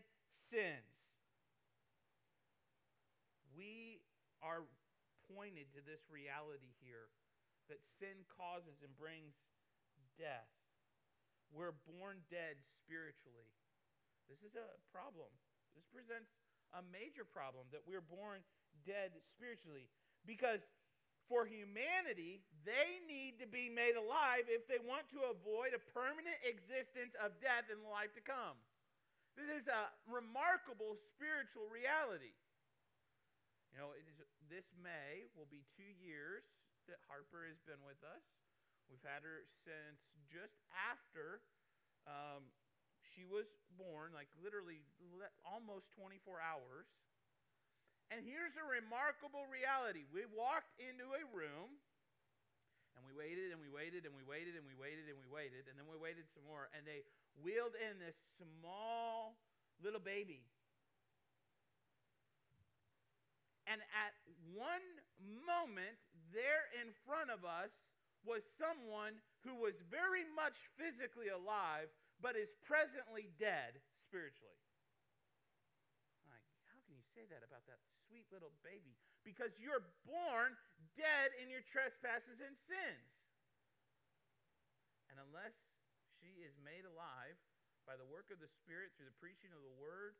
sins. 0.52 0.84
We 3.56 4.04
are 4.44 4.68
pointed 5.32 5.72
to 5.72 5.80
this 5.82 6.04
reality 6.12 6.76
here 6.84 7.08
that 7.72 7.80
sin 7.96 8.28
causes 8.28 8.76
and 8.84 8.92
brings 9.00 9.32
death. 10.20 10.52
We're 11.48 11.76
born 11.88 12.20
dead 12.28 12.60
spiritually. 12.84 13.48
This 14.28 14.44
is 14.44 14.52
a 14.52 14.68
problem. 14.92 15.32
This 15.72 15.88
presents 15.88 16.28
a 16.76 16.84
major 16.92 17.24
problem 17.24 17.64
that 17.72 17.80
we're 17.88 18.04
born 18.04 18.44
dead 18.84 19.16
spiritually 19.32 19.88
because 20.28 20.60
for 21.28 21.44
humanity, 21.44 22.40
they 22.64 22.98
need 23.04 23.36
to 23.38 23.46
be 23.46 23.68
made 23.68 23.94
alive 23.94 24.48
if 24.48 24.64
they 24.66 24.80
want 24.80 25.06
to 25.12 25.28
avoid 25.28 25.76
a 25.76 25.82
permanent 25.92 26.40
existence 26.42 27.12
of 27.20 27.36
death 27.38 27.68
in 27.68 27.78
the 27.84 27.90
life 27.92 28.10
to 28.16 28.24
come. 28.24 28.56
This 29.36 29.62
is 29.62 29.70
a 29.70 29.92
remarkable 30.10 30.98
spiritual 31.14 31.70
reality. 31.70 32.34
You 33.70 33.78
know, 33.78 33.94
this 34.50 34.66
May 34.80 35.28
will 35.36 35.46
be 35.46 35.62
two 35.76 35.92
years 36.00 36.42
that 36.88 36.98
Harper 37.06 37.46
has 37.46 37.60
been 37.68 37.78
with 37.84 38.00
us. 38.02 38.24
We've 38.88 39.04
had 39.04 39.20
her 39.22 39.44
since 39.62 40.00
just 40.32 40.56
after 40.72 41.44
um, 42.08 42.48
she 43.14 43.28
was 43.28 43.44
born, 43.76 44.16
like 44.16 44.32
literally 44.40 44.80
almost 45.44 45.92
24 45.94 46.40
hours. 46.40 46.88
And 48.08 48.24
here's 48.24 48.56
a 48.56 48.64
remarkable 48.64 49.44
reality. 49.52 50.08
We 50.08 50.24
walked 50.32 50.72
into 50.80 51.04
a 51.12 51.22
room 51.28 51.76
and 52.96 53.04
we 53.04 53.12
waited 53.12 53.52
and 53.52 53.60
we 53.60 53.68
waited 53.68 54.08
and 54.08 54.16
we 54.16 54.24
waited 54.24 54.56
and 54.56 54.64
we 54.64 54.72
waited 54.80 55.12
and 55.12 55.16
we 55.20 55.28
waited 55.28 55.68
and 55.68 55.76
then 55.76 55.84
we 55.84 56.00
waited 56.00 56.24
some 56.32 56.44
more 56.48 56.72
and 56.72 56.88
they 56.88 57.04
wheeled 57.44 57.76
in 57.76 58.00
this 58.00 58.16
small 58.40 59.36
little 59.84 60.00
baby. 60.00 60.40
And 63.68 63.84
at 63.92 64.16
one 64.56 64.88
moment 65.44 66.00
there 66.32 66.72
in 66.80 66.96
front 67.04 67.28
of 67.28 67.44
us 67.44 67.68
was 68.24 68.40
someone 68.56 69.20
who 69.44 69.52
was 69.52 69.76
very 69.92 70.24
much 70.32 70.56
physically 70.80 71.28
alive 71.28 71.92
but 72.24 72.40
is 72.40 72.48
presently 72.64 73.28
dead 73.36 73.76
spiritually. 74.08 74.58
that 77.28 77.44
about 77.44 77.60
that 77.68 77.76
little 78.32 78.52
baby? 78.64 78.96
Because 79.26 79.52
you're 79.60 79.84
born 80.08 80.56
dead 80.96 81.34
in 81.42 81.52
your 81.52 81.64
trespasses 81.68 82.38
and 82.40 82.54
sins. 82.68 83.10
And 85.12 85.20
unless 85.20 85.54
she 86.18 86.44
is 86.44 86.54
made 86.60 86.84
alive 86.84 87.36
by 87.88 87.96
the 87.96 88.08
work 88.08 88.28
of 88.28 88.40
the 88.40 88.50
Spirit 88.60 88.92
through 88.94 89.08
the 89.08 89.22
preaching 89.22 89.50
of 89.54 89.64
the 89.64 89.76
word, 89.80 90.14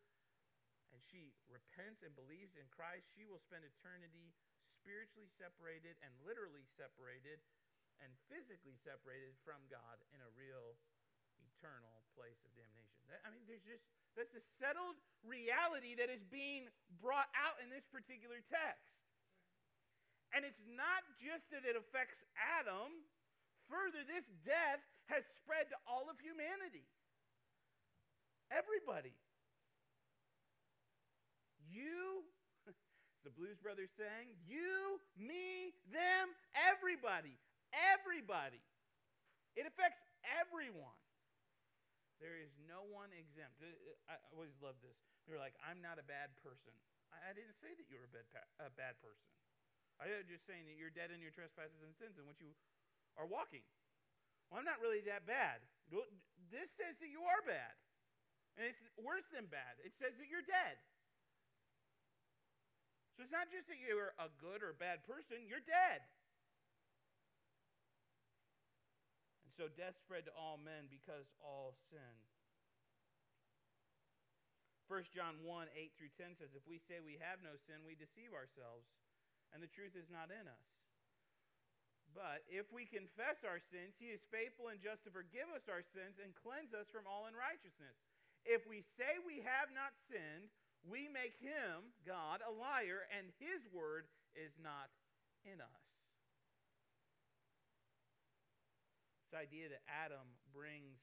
and 0.92 1.00
she 1.04 1.36
repents 1.52 2.00
and 2.00 2.16
believes 2.16 2.56
in 2.56 2.64
Christ, 2.72 3.04
she 3.12 3.28
will 3.28 3.42
spend 3.44 3.64
eternity 3.64 4.32
spiritually 4.80 5.28
separated 5.36 6.00
and 6.00 6.12
literally 6.24 6.64
separated 6.80 7.44
and 8.00 8.08
physically 8.30 8.78
separated 8.80 9.34
from 9.42 9.60
God 9.68 10.00
in 10.14 10.22
a 10.22 10.30
real 10.38 10.78
eternal 11.58 12.06
place 12.14 12.38
of 12.46 12.54
damnation. 12.54 13.02
I 13.26 13.34
mean, 13.34 13.42
there's 13.50 13.66
just 13.66 13.82
that's 14.14 14.30
the 14.34 14.42
settled 14.58 14.98
reality 15.22 15.94
that 15.98 16.10
is 16.10 16.22
being 16.30 16.66
brought 16.98 17.30
out 17.34 17.58
in 17.62 17.70
this 17.70 17.86
particular 17.90 18.42
text. 18.50 18.90
And 20.34 20.42
it's 20.42 20.60
not 20.66 21.06
just 21.18 21.46
that 21.54 21.62
it 21.62 21.78
affects 21.78 22.18
Adam, 22.34 22.90
further, 23.70 24.02
this 24.04 24.26
death 24.42 24.82
has 25.06 25.22
spread 25.38 25.70
to 25.70 25.78
all 25.86 26.10
of 26.10 26.18
humanity. 26.18 26.84
Everybody. 28.50 29.14
You, 31.70 32.26
the 33.24 33.32
Blues 33.32 33.56
Brothers 33.62 33.94
saying, 33.96 34.34
you, 34.44 34.98
me, 35.14 35.72
them, 35.94 36.34
everybody. 36.58 37.38
Everybody. 37.72 38.60
It 39.54 39.64
affects 39.64 40.02
everyone. 40.26 40.98
There 42.18 42.34
is 42.34 42.50
no 42.66 42.82
one 42.90 43.14
exempt. 43.14 43.62
Uh, 43.62 43.70
uh, 43.70 44.14
I 44.14 44.14
always 44.34 44.54
love 44.58 44.74
this. 44.82 44.98
They're 45.26 45.38
like, 45.38 45.54
I'm 45.62 45.78
not 45.78 46.02
a 46.02 46.06
bad 46.06 46.34
person. 46.42 46.74
I, 47.14 47.32
didn't 47.32 47.56
say 47.62 47.72
that 47.72 47.86
you 47.88 48.02
were 48.02 48.10
a 48.10 48.12
bad, 48.12 48.26
a 48.60 48.72
bad 48.74 48.98
person. 49.00 49.30
I 49.96 50.10
was 50.10 50.28
just 50.28 50.44
saying 50.44 50.66
that 50.68 50.76
you're 50.76 50.92
dead 50.92 51.10
in 51.10 51.22
your 51.24 51.32
trespasses 51.32 51.80
and 51.82 51.94
sins 51.96 52.20
in 52.20 52.26
which 52.28 52.38
you 52.42 52.52
are 53.16 53.26
walking. 53.26 53.64
Well, 54.50 54.60
I'm 54.60 54.68
not 54.68 54.78
really 54.82 55.02
that 55.08 55.26
bad. 55.26 55.62
This 55.90 56.68
says 56.78 56.94
that 57.00 57.10
you 57.10 57.24
are 57.24 57.42
bad. 57.46 57.74
And 58.58 58.66
it's 58.66 58.82
worse 58.98 59.26
than 59.30 59.46
bad. 59.46 59.78
It 59.86 59.94
says 59.98 60.14
that 60.18 60.28
you're 60.28 60.44
dead. 60.44 60.78
So 63.14 63.26
it's 63.26 63.34
not 63.34 63.50
just 63.50 63.66
that 63.66 63.78
you're 63.82 64.14
a 64.18 64.30
good 64.38 64.62
or 64.62 64.74
bad 64.78 65.02
person, 65.06 65.46
you're 65.46 65.64
dead. 65.66 66.06
So 69.58 69.66
death 69.74 69.98
spread 69.98 70.22
to 70.30 70.34
all 70.38 70.54
men 70.54 70.86
because 70.86 71.26
all 71.42 71.74
sin. 71.90 72.14
1 74.86 75.02
John 75.12 75.42
1 75.42 75.68
8 75.74 75.98
through 75.98 76.14
10 76.14 76.38
says, 76.38 76.54
If 76.54 76.64
we 76.64 76.78
say 76.86 77.02
we 77.02 77.18
have 77.18 77.42
no 77.42 77.58
sin, 77.66 77.82
we 77.82 77.98
deceive 77.98 78.30
ourselves, 78.32 78.86
and 79.52 79.58
the 79.58 79.68
truth 79.68 79.98
is 79.98 80.08
not 80.08 80.30
in 80.30 80.46
us. 80.46 80.66
But 82.16 82.46
if 82.48 82.70
we 82.72 82.88
confess 82.88 83.44
our 83.44 83.60
sins, 83.68 83.92
he 84.00 84.14
is 84.14 84.22
faithful 84.32 84.72
and 84.72 84.80
just 84.80 85.04
to 85.04 85.12
forgive 85.12 85.50
us 85.52 85.68
our 85.68 85.84
sins 85.92 86.16
and 86.22 86.32
cleanse 86.40 86.72
us 86.72 86.88
from 86.88 87.04
all 87.04 87.28
unrighteousness. 87.28 87.98
If 88.48 88.64
we 88.64 88.80
say 88.96 89.20
we 89.20 89.44
have 89.44 89.68
not 89.76 89.92
sinned, 90.08 90.48
we 90.88 91.04
make 91.10 91.36
him, 91.36 91.92
God, 92.08 92.40
a 92.40 92.48
liar, 92.54 93.04
and 93.12 93.28
his 93.36 93.60
word 93.76 94.08
is 94.32 94.56
not 94.56 94.88
in 95.44 95.60
us. 95.60 95.88
This 99.27 99.27
idea 99.38 99.70
that 99.70 99.86
Adam 99.86 100.26
brings 100.50 100.98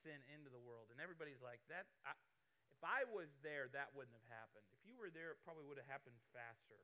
sin 0.00 0.16
into 0.32 0.48
the 0.48 0.60
world. 0.60 0.88
And 0.88 0.96
everybody's 0.96 1.44
like, 1.44 1.60
that. 1.68 1.84
I, 2.08 2.16
if 2.72 2.80
I 2.80 3.04
was 3.12 3.28
there, 3.44 3.68
that 3.76 3.92
wouldn't 3.92 4.16
have 4.16 4.28
happened. 4.32 4.64
If 4.72 4.80
you 4.88 4.96
were 4.96 5.12
there, 5.12 5.36
it 5.36 5.40
probably 5.44 5.68
would 5.68 5.76
have 5.76 5.90
happened 5.90 6.16
faster. 6.32 6.80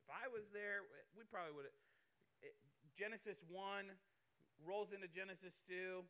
If 0.00 0.08
I 0.08 0.32
was 0.32 0.48
there, 0.56 0.88
we 1.12 1.28
probably 1.28 1.52
would 1.52 1.68
have. 1.68 1.78
Genesis 2.96 3.38
1 3.48 3.92
rolls 4.64 4.90
into 4.96 5.08
Genesis 5.12 5.52
2. 5.68 6.00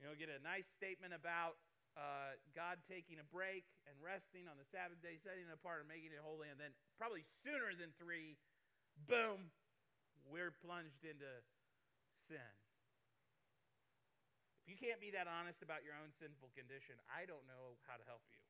You 0.00 0.04
know, 0.04 0.16
get 0.16 0.32
a 0.32 0.40
nice 0.40 0.68
statement 0.76 1.12
about 1.16 1.60
uh, 1.96 2.36
God 2.52 2.76
taking 2.84 3.16
a 3.16 3.26
break 3.32 3.64
and 3.88 3.96
resting 4.00 4.44
on 4.48 4.60
the 4.60 4.68
Sabbath 4.68 5.00
day, 5.00 5.16
setting 5.24 5.48
it 5.48 5.52
apart 5.52 5.84
and 5.84 5.88
making 5.88 6.12
it 6.12 6.20
holy. 6.20 6.52
And 6.52 6.60
then, 6.60 6.76
probably 7.00 7.24
sooner 7.40 7.72
than 7.72 7.92
three, 7.96 8.36
boom, 9.08 9.48
we're 10.28 10.52
plunged 10.64 11.04
into 11.08 11.28
sin. 12.26 12.52
If 14.66 14.74
you 14.74 14.78
can't 14.78 14.98
be 14.98 15.14
that 15.14 15.30
honest 15.30 15.62
about 15.62 15.86
your 15.86 15.94
own 15.94 16.10
sinful 16.18 16.50
condition, 16.58 16.98
I 17.06 17.22
don't 17.22 17.46
know 17.46 17.78
how 17.86 17.94
to 17.94 18.02
help 18.02 18.26
you. 18.26 18.42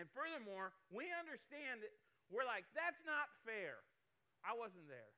And 0.00 0.08
furthermore, 0.16 0.72
we 0.88 1.10
understand 1.12 1.84
that 1.84 1.92
we're 2.32 2.48
like, 2.48 2.64
that's 2.72 3.02
not 3.04 3.28
fair. 3.44 3.84
I 4.46 4.56
wasn't 4.56 4.88
there. 4.88 5.12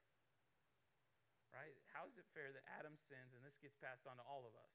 Right? 1.54 1.74
How 1.94 2.06
is 2.06 2.14
it 2.18 2.26
fair 2.34 2.50
that 2.54 2.66
Adam 2.78 2.94
sins 3.10 3.34
and 3.34 3.42
this 3.42 3.58
gets 3.58 3.78
passed 3.78 4.06
on 4.06 4.18
to 4.18 4.24
all 4.26 4.46
of 4.46 4.54
us? 4.54 4.74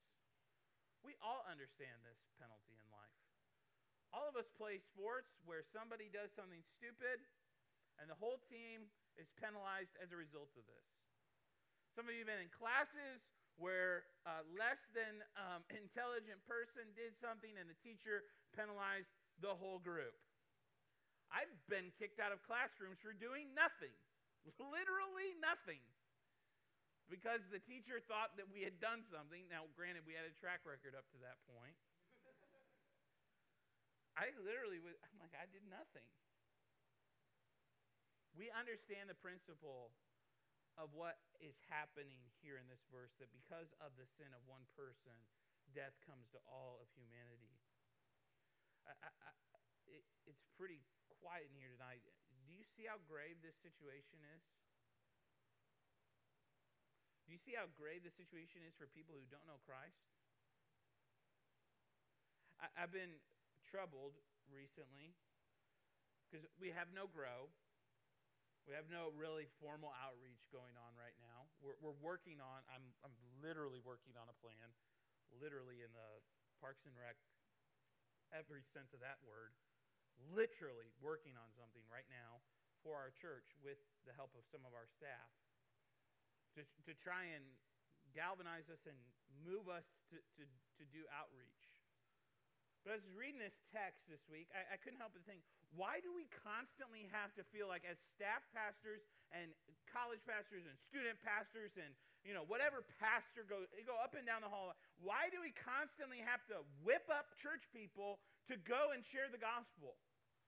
We 1.04 1.16
all 1.24 1.44
understand 1.48 2.04
this 2.04 2.20
penalty 2.40 2.76
in 2.76 2.88
life. 2.92 3.20
All 4.16 4.28
of 4.32 4.40
us 4.40 4.48
play 4.56 4.80
sports 4.80 5.32
where 5.44 5.64
somebody 5.76 6.08
does 6.08 6.32
something 6.36 6.64
stupid 6.80 7.20
and 8.00 8.08
the 8.08 8.16
whole 8.20 8.44
team 8.52 8.88
is 9.16 9.28
penalized 9.40 9.96
as 10.00 10.12
a 10.12 10.20
result 10.20 10.52
of 10.60 10.68
this. 10.68 10.88
Some 11.96 12.12
of 12.12 12.14
you 12.14 12.28
have 12.28 12.32
been 12.36 12.44
in 12.44 12.52
classes 12.52 13.24
where 13.56 14.04
a 14.28 14.44
less 14.52 14.84
than 14.92 15.24
um, 15.40 15.64
intelligent 15.72 16.44
person 16.44 16.92
did 16.92 17.16
something 17.24 17.56
and 17.56 17.72
the 17.72 17.80
teacher 17.80 18.28
penalized 18.52 19.08
the 19.40 19.56
whole 19.56 19.80
group. 19.80 20.12
I've 21.32 21.56
been 21.72 21.96
kicked 21.96 22.20
out 22.20 22.36
of 22.36 22.44
classrooms 22.44 23.00
for 23.00 23.16
doing 23.16 23.56
nothing, 23.56 23.96
literally 24.60 25.40
nothing, 25.40 25.80
because 27.08 27.40
the 27.48 27.64
teacher 27.64 28.04
thought 28.04 28.36
that 28.36 28.52
we 28.52 28.60
had 28.60 28.76
done 28.84 29.08
something. 29.08 29.48
Now, 29.48 29.72
granted, 29.74 30.04
we 30.04 30.20
had 30.20 30.28
a 30.28 30.36
track 30.36 30.68
record 30.68 31.00
up 31.00 31.08
to 31.16 31.20
that 31.24 31.40
point. 31.48 31.80
I 34.20 34.36
literally 34.44 34.84
was, 34.84 35.00
I'm 35.00 35.16
like, 35.24 35.32
I 35.32 35.48
did 35.48 35.64
nothing. 35.72 36.06
We 38.36 38.52
understand 38.52 39.08
the 39.08 39.16
principle 39.16 39.96
of 40.76 40.92
what 40.92 41.16
is 41.42 41.56
happening 41.72 42.20
here 42.44 42.60
in 42.60 42.68
this 42.68 42.84
verse 42.92 43.12
that 43.20 43.32
because 43.32 43.72
of 43.82 43.96
the 44.00 44.08
sin 44.20 44.32
of 44.32 44.44
one 44.46 44.64
person, 44.76 45.16
death 45.74 45.96
comes 46.06 46.28
to 46.36 46.40
all 46.48 46.80
of 46.80 46.88
humanity. 46.94 47.56
I, 48.86 48.94
I, 48.94 49.32
it, 49.90 50.06
it's 50.30 50.46
pretty 50.56 50.82
quiet 51.20 51.50
in 51.50 51.58
here 51.58 51.74
tonight. 51.74 52.06
Do 52.46 52.54
you 52.54 52.62
see 52.78 52.86
how 52.86 53.02
grave 53.10 53.42
this 53.42 53.58
situation 53.66 54.22
is? 54.38 54.44
Do 57.26 57.34
you 57.34 57.42
see 57.42 57.58
how 57.58 57.66
grave 57.74 58.06
the 58.06 58.14
situation 58.14 58.62
is 58.62 58.78
for 58.78 58.86
people 58.86 59.18
who 59.18 59.26
don't 59.34 59.50
know 59.50 59.58
Christ? 59.66 59.98
I, 62.62 62.70
I've 62.78 62.94
been 62.94 63.18
troubled 63.66 64.14
recently 64.46 65.18
because 66.30 66.46
we 66.62 66.70
have 66.70 66.94
no 66.94 67.10
grow. 67.10 67.50
We 68.66 68.74
have 68.74 68.90
no 68.90 69.14
really 69.14 69.46
formal 69.62 69.94
outreach 70.02 70.42
going 70.50 70.74
on 70.74 70.98
right 70.98 71.14
now. 71.22 71.46
We're, 71.62 71.78
we're 71.78 72.00
working 72.02 72.42
on, 72.42 72.66
I'm, 72.66 72.82
I'm 73.06 73.14
literally 73.38 73.78
working 73.86 74.18
on 74.18 74.26
a 74.26 74.36
plan, 74.42 74.74
literally 75.38 75.86
in 75.86 75.94
the 75.94 76.10
Parks 76.58 76.82
and 76.90 76.98
Rec, 76.98 77.14
every 78.34 78.66
sense 78.74 78.90
of 78.98 79.06
that 79.06 79.22
word, 79.22 79.54
literally 80.34 80.90
working 80.98 81.38
on 81.38 81.54
something 81.54 81.86
right 81.94 82.10
now 82.10 82.42
for 82.82 82.98
our 82.98 83.14
church 83.14 83.54
with 83.62 83.78
the 84.10 84.18
help 84.18 84.34
of 84.34 84.42
some 84.50 84.66
of 84.66 84.74
our 84.74 84.90
staff 84.90 85.30
to, 86.58 86.66
to 86.90 86.98
try 86.98 87.30
and 87.38 87.46
galvanize 88.18 88.66
us 88.74 88.82
and 88.90 88.98
move 89.46 89.70
us 89.70 89.86
to, 90.10 90.18
to, 90.42 90.44
to 90.82 90.84
do 90.90 91.06
outreach. 91.14 91.65
But 92.86 93.02
as 93.02 93.02
I 93.02 93.10
was 93.10 93.18
reading 93.18 93.42
this 93.42 93.58
text 93.74 94.06
this 94.06 94.22
week, 94.30 94.46
I, 94.54 94.62
I 94.62 94.78
couldn't 94.78 95.02
help 95.02 95.18
but 95.18 95.26
think, 95.26 95.42
why 95.74 95.98
do 96.06 96.14
we 96.14 96.30
constantly 96.46 97.10
have 97.10 97.34
to 97.34 97.44
feel 97.50 97.66
like 97.66 97.82
as 97.82 97.98
staff 98.14 98.46
pastors 98.54 99.02
and 99.34 99.50
college 99.90 100.22
pastors 100.30 100.62
and 100.70 100.78
student 100.86 101.18
pastors 101.26 101.74
and 101.82 101.90
you 102.22 102.38
know 102.38 102.46
whatever 102.46 102.86
pastor 103.02 103.42
go 103.44 103.66
go 103.90 103.98
up 103.98 104.14
and 104.14 104.24
down 104.24 104.46
the 104.46 104.50
hall 104.50 104.72
why 105.02 105.28
do 105.34 105.42
we 105.42 105.50
constantly 105.56 106.22
have 106.22 106.42
to 106.46 106.62
whip 106.86 107.06
up 107.10 107.34
church 107.42 107.66
people 107.74 108.22
to 108.48 108.56
go 108.64 108.94
and 108.94 109.02
share 109.08 109.28
the 109.34 109.42
gospel 109.42 109.98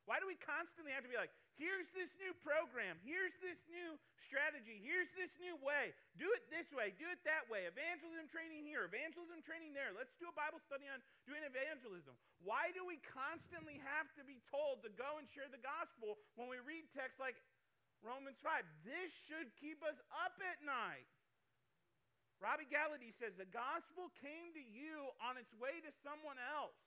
why 0.07 0.23
do 0.23 0.25
we 0.25 0.39
constantly 0.39 0.95
have 0.95 1.03
to 1.03 1.11
be 1.11 1.19
like 1.19 1.35
here's 1.59 1.89
this 1.97 2.09
new 2.21 2.31
program. 2.45 2.95
Here's 3.03 3.33
this 3.41 3.57
new 3.67 3.97
strategy. 4.29 4.79
Here's 4.79 5.09
this 5.17 5.33
new 5.41 5.57
way. 5.59 5.91
Do 6.15 6.29
it 6.37 6.45
this 6.53 6.69
way. 6.71 6.93
Do 6.95 7.09
it 7.09 7.19
that 7.25 7.49
way. 7.49 7.65
Evangelism 7.65 8.29
training 8.29 8.63
here. 8.63 8.85
Evangelism 8.85 9.41
training 9.43 9.73
there. 9.73 9.91
Let's 9.91 10.13
do 10.21 10.29
a 10.29 10.35
bible 10.37 10.61
study 10.69 10.85
on 10.87 11.01
doing 11.25 11.41
evangelism. 11.43 12.13
Why 12.45 12.69
do 12.71 12.85
we 12.85 13.01
constantly 13.09 13.81
have 13.83 14.07
to 14.15 14.23
be 14.23 14.39
told 14.47 14.85
to 14.85 14.93
go 14.93 15.17
and 15.17 15.25
share 15.33 15.49
the 15.49 15.61
gospel 15.61 16.21
when 16.37 16.47
we 16.47 16.61
read 16.63 16.85
texts 16.93 17.17
like 17.17 17.35
Romans 18.05 18.37
5? 18.45 18.63
This 18.85 19.09
should 19.25 19.49
keep 19.57 19.81
us 19.81 19.97
up 20.13 20.37
at 20.39 20.61
night. 20.61 21.09
Robbie 22.37 22.69
Gallaty 22.69 23.17
says 23.17 23.33
the 23.33 23.49
gospel 23.49 24.13
came 24.21 24.53
to 24.53 24.61
you 24.61 25.09
on 25.25 25.41
its 25.41 25.49
way 25.57 25.81
to 25.81 25.89
someone 26.05 26.37
else. 26.37 26.77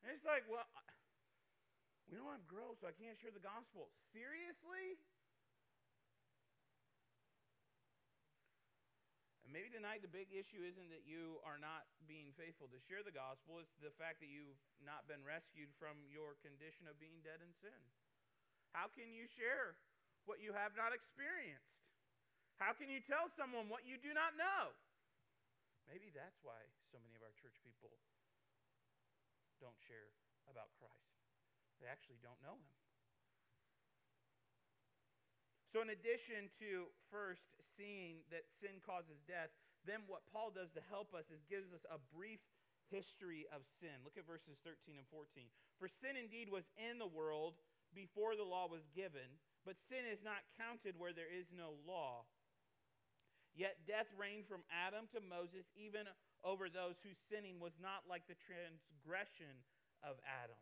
And 0.00 0.08
it's 0.08 0.24
like, 0.24 0.48
well, 0.48 0.64
we 2.08 2.20
don't 2.20 2.28
have 2.28 2.44
growth, 2.44 2.78
so 2.80 2.86
I 2.86 2.94
can't 2.94 3.16
share 3.16 3.32
the 3.32 3.42
gospel. 3.42 3.88
Seriously? 4.12 5.00
And 9.44 9.52
maybe 9.52 9.72
tonight 9.72 10.04
the 10.04 10.12
big 10.12 10.32
issue 10.32 10.64
isn't 10.64 10.88
that 10.92 11.04
you 11.04 11.40
are 11.44 11.60
not 11.60 11.88
being 12.08 12.32
faithful 12.36 12.68
to 12.72 12.80
share 12.88 13.04
the 13.04 13.14
gospel, 13.14 13.60
it's 13.60 13.76
the 13.80 13.92
fact 13.96 14.20
that 14.24 14.28
you've 14.28 14.60
not 14.80 15.04
been 15.08 15.24
rescued 15.24 15.72
from 15.76 16.00
your 16.08 16.36
condition 16.40 16.88
of 16.88 16.96
being 17.00 17.20
dead 17.24 17.40
in 17.44 17.52
sin. 17.60 17.80
How 18.72 18.90
can 18.90 19.12
you 19.12 19.28
share 19.36 19.76
what 20.26 20.40
you 20.40 20.56
have 20.56 20.72
not 20.74 20.90
experienced? 20.96 21.72
How 22.56 22.74
can 22.74 22.90
you 22.90 23.02
tell 23.04 23.30
someone 23.34 23.70
what 23.70 23.86
you 23.86 23.98
do 23.98 24.14
not 24.14 24.34
know? 24.38 24.72
Maybe 25.86 26.08
that's 26.14 26.40
why 26.40 26.58
so 26.88 26.98
many 27.02 27.14
of 27.14 27.22
our 27.22 27.34
church 27.36 27.58
people 27.60 27.92
don't 29.60 29.76
share 29.84 30.10
about 30.48 30.72
Christ. 30.80 31.13
They 31.82 31.90
actually 31.90 32.20
don't 32.22 32.38
know 32.42 32.58
him. 32.58 32.74
So, 35.74 35.82
in 35.82 35.90
addition 35.90 36.54
to 36.62 36.86
first 37.10 37.42
seeing 37.74 38.22
that 38.30 38.46
sin 38.62 38.78
causes 38.86 39.18
death, 39.26 39.50
then 39.82 40.06
what 40.06 40.22
Paul 40.30 40.54
does 40.54 40.70
to 40.78 40.82
help 40.86 41.10
us 41.12 41.26
is 41.34 41.42
gives 41.50 41.74
us 41.74 41.82
a 41.90 41.98
brief 42.14 42.38
history 42.94 43.50
of 43.50 43.66
sin. 43.82 44.06
Look 44.06 44.14
at 44.14 44.22
verses 44.22 44.54
13 44.62 45.02
and 45.02 45.08
14. 45.10 45.50
For 45.82 45.90
sin 45.90 46.14
indeed 46.14 46.46
was 46.46 46.62
in 46.78 47.02
the 47.02 47.10
world 47.10 47.58
before 47.90 48.38
the 48.38 48.46
law 48.46 48.70
was 48.70 48.86
given, 48.94 49.26
but 49.66 49.74
sin 49.90 50.06
is 50.06 50.22
not 50.22 50.46
counted 50.54 50.94
where 50.94 51.10
there 51.10 51.30
is 51.30 51.50
no 51.50 51.74
law. 51.82 52.22
Yet 53.54 53.82
death 53.86 54.10
reigned 54.18 54.50
from 54.50 54.66
Adam 54.70 55.06
to 55.14 55.22
Moses, 55.22 55.66
even 55.78 56.10
over 56.42 56.66
those 56.66 56.98
whose 57.02 57.18
sinning 57.30 57.62
was 57.62 57.74
not 57.78 58.06
like 58.10 58.26
the 58.26 58.38
transgression 58.46 59.62
of 60.02 60.18
Adam. 60.26 60.58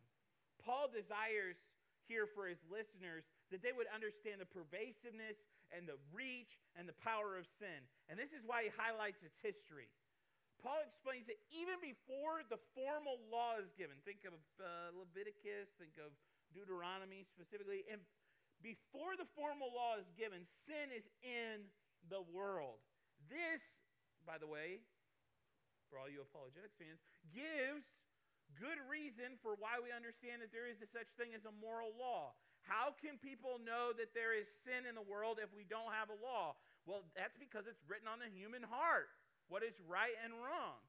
Paul 0.62 0.88
desires 0.88 1.59
here 2.07 2.26
for 2.26 2.50
his 2.50 2.59
listeners 2.66 3.23
that 3.50 3.62
they 3.62 3.75
would 3.75 3.90
understand 3.90 4.42
the 4.42 4.49
pervasiveness 4.49 5.38
and 5.71 5.87
the 5.88 5.99
reach 6.12 6.59
and 6.76 6.85
the 6.85 6.97
power 7.02 7.38
of 7.38 7.45
sin. 7.59 7.83
And 8.09 8.19
this 8.19 8.33
is 8.35 8.45
why 8.45 8.69
he 8.69 8.71
highlights 8.75 9.23
its 9.25 9.37
history. 9.40 9.88
Paul 10.61 10.78
explains 10.87 11.26
that 11.26 11.42
even 11.50 11.83
before 11.83 12.47
the 12.47 12.61
formal 12.76 13.19
law 13.26 13.59
is 13.59 13.66
given, 13.75 13.99
think 14.07 14.23
of 14.23 14.38
uh, 14.62 14.95
Leviticus, 14.95 15.75
think 15.75 15.99
of 15.99 16.14
Deuteronomy 16.54 17.26
specifically, 17.26 17.83
and 17.90 17.99
before 18.62 19.19
the 19.19 19.26
formal 19.35 19.75
law 19.75 19.99
is 19.99 20.07
given, 20.14 20.47
sin 20.69 20.95
is 20.95 21.02
in 21.26 21.66
the 22.07 22.23
world. 22.31 22.78
This, 23.26 23.59
by 24.23 24.38
the 24.38 24.47
way, 24.47 24.87
for 25.90 25.99
all 25.99 26.07
you 26.07 26.23
apologetics 26.23 26.78
fans, 26.78 27.02
gives 27.35 27.83
good 28.59 28.80
reason 28.88 29.40
for 29.40 29.56
why 29.56 29.80
we 29.80 29.92
understand 29.92 30.40
that 30.44 30.52
there 30.52 30.68
is 30.68 30.80
a 30.80 30.88
such 30.90 31.09
thing 31.16 31.32
as 31.32 31.44
a 31.44 31.54
moral 31.61 31.92
law. 31.97 32.37
How 32.62 32.94
can 32.94 33.18
people 33.18 33.59
know 33.59 33.90
that 33.97 34.14
there 34.14 34.32
is 34.32 34.47
sin 34.62 34.87
in 34.87 34.94
the 34.94 35.04
world 35.04 35.42
if 35.42 35.50
we 35.50 35.66
don't 35.66 35.90
have 35.90 36.09
a 36.09 36.18
law? 36.18 36.54
Well, 36.87 37.06
that's 37.14 37.35
because 37.38 37.66
it's 37.66 37.82
written 37.87 38.06
on 38.06 38.23
the 38.23 38.30
human 38.30 38.62
heart 38.62 39.11
what 39.50 39.61
is 39.66 39.75
right 39.85 40.14
and 40.25 40.32
wrong. 40.38 40.80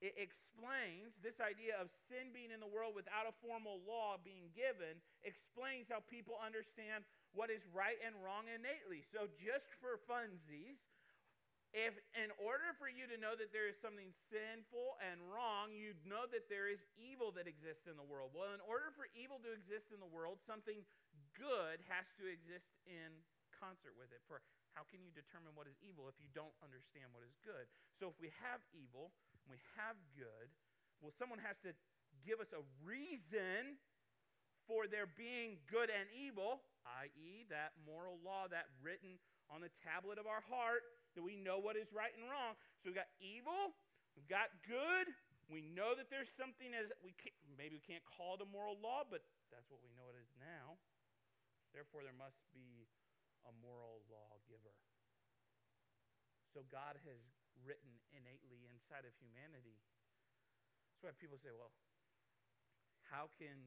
It 0.00 0.16
explains 0.16 1.12
this 1.20 1.36
idea 1.44 1.76
of 1.76 1.92
sin 2.08 2.32
being 2.32 2.48
in 2.48 2.58
the 2.58 2.68
world 2.68 2.96
without 2.96 3.28
a 3.28 3.36
formal 3.44 3.84
law 3.84 4.16
being 4.16 4.48
given, 4.56 4.96
explains 5.20 5.92
how 5.92 6.00
people 6.08 6.40
understand 6.40 7.04
what 7.36 7.52
is 7.52 7.60
right 7.68 8.00
and 8.00 8.16
wrong 8.24 8.48
innately. 8.48 9.04
So, 9.12 9.28
just 9.36 9.68
for 9.76 10.00
funsies, 10.08 10.80
if 11.70 11.94
in 12.18 12.34
order 12.42 12.74
for 12.82 12.90
you 12.90 13.06
to 13.06 13.14
know 13.14 13.38
that 13.38 13.54
there 13.54 13.70
is 13.70 13.78
something 13.78 14.10
sinful 14.26 14.98
and 14.98 15.22
wrong, 15.30 15.70
you 15.70 15.94
know 16.02 16.26
that 16.34 16.50
there 16.50 16.66
is 16.66 16.82
evil 16.98 17.30
that 17.38 17.46
exists 17.46 17.86
in 17.86 17.94
the 17.94 18.06
world. 18.06 18.34
Well, 18.34 18.50
in 18.50 18.62
order 18.66 18.90
for 18.90 19.06
evil 19.14 19.38
to 19.46 19.50
exist 19.54 19.94
in 19.94 20.02
the 20.02 20.10
world, 20.10 20.42
something 20.50 20.82
good 21.38 21.78
has 21.86 22.06
to 22.18 22.26
exist 22.26 22.66
in 22.90 23.14
concert 23.54 23.94
with 23.94 24.10
it. 24.10 24.18
For 24.26 24.42
how 24.74 24.82
can 24.86 24.98
you 25.02 25.14
determine 25.14 25.54
what 25.54 25.70
is 25.70 25.78
evil 25.78 26.10
if 26.10 26.18
you 26.18 26.30
don't 26.34 26.54
understand 26.58 27.14
what 27.14 27.22
is 27.22 27.34
good? 27.46 27.70
So 28.02 28.10
if 28.10 28.18
we 28.18 28.34
have 28.42 28.58
evil, 28.74 29.14
and 29.46 29.54
we 29.54 29.62
have 29.78 29.94
good, 30.18 30.50
well, 30.98 31.14
someone 31.14 31.38
has 31.42 31.54
to 31.62 31.70
give 32.26 32.42
us 32.42 32.50
a 32.50 32.62
reason 32.82 33.78
for 34.66 34.90
there 34.90 35.06
being 35.06 35.58
good 35.70 35.90
and 35.90 36.06
evil, 36.14 36.62
i.e., 37.06 37.46
that 37.50 37.74
moral 37.82 38.18
law, 38.22 38.46
that 38.50 38.70
written 38.82 39.18
on 39.50 39.62
the 39.62 39.72
tablet 39.82 40.18
of 40.18 40.30
our 40.30 40.42
heart 40.46 40.86
that 41.14 41.24
we 41.24 41.34
know 41.34 41.58
what 41.58 41.74
is 41.74 41.90
right 41.90 42.12
and 42.14 42.26
wrong. 42.28 42.54
So 42.80 42.90
we've 42.90 42.98
got 42.98 43.10
evil, 43.18 43.74
we've 44.14 44.30
got 44.30 44.50
good. 44.66 45.10
We 45.50 45.66
know 45.66 45.98
that 45.98 46.06
there's 46.14 46.30
something 46.38 46.70
as 46.78 46.94
we 47.02 47.10
maybe 47.58 47.82
we 47.82 47.82
can't 47.82 48.06
call 48.06 48.38
it 48.38 48.46
a 48.46 48.46
moral 48.46 48.78
law, 48.78 49.02
but 49.02 49.26
that's 49.50 49.66
what 49.66 49.82
we 49.82 49.90
know 49.98 50.06
it 50.06 50.14
is 50.14 50.30
now. 50.38 50.78
Therefore, 51.74 52.06
there 52.06 52.14
must 52.14 52.38
be 52.54 52.86
a 53.42 53.52
moral 53.58 54.06
lawgiver. 54.06 54.78
So 56.54 56.62
God 56.70 56.98
has 57.02 57.22
written 57.62 57.98
innately 58.10 58.66
inside 58.70 59.06
of 59.06 59.14
humanity. 59.18 59.78
That's 60.90 61.02
why 61.02 61.14
people 61.18 61.38
say, 61.38 61.54
well, 61.54 61.74
how 63.06 63.30
can 63.38 63.58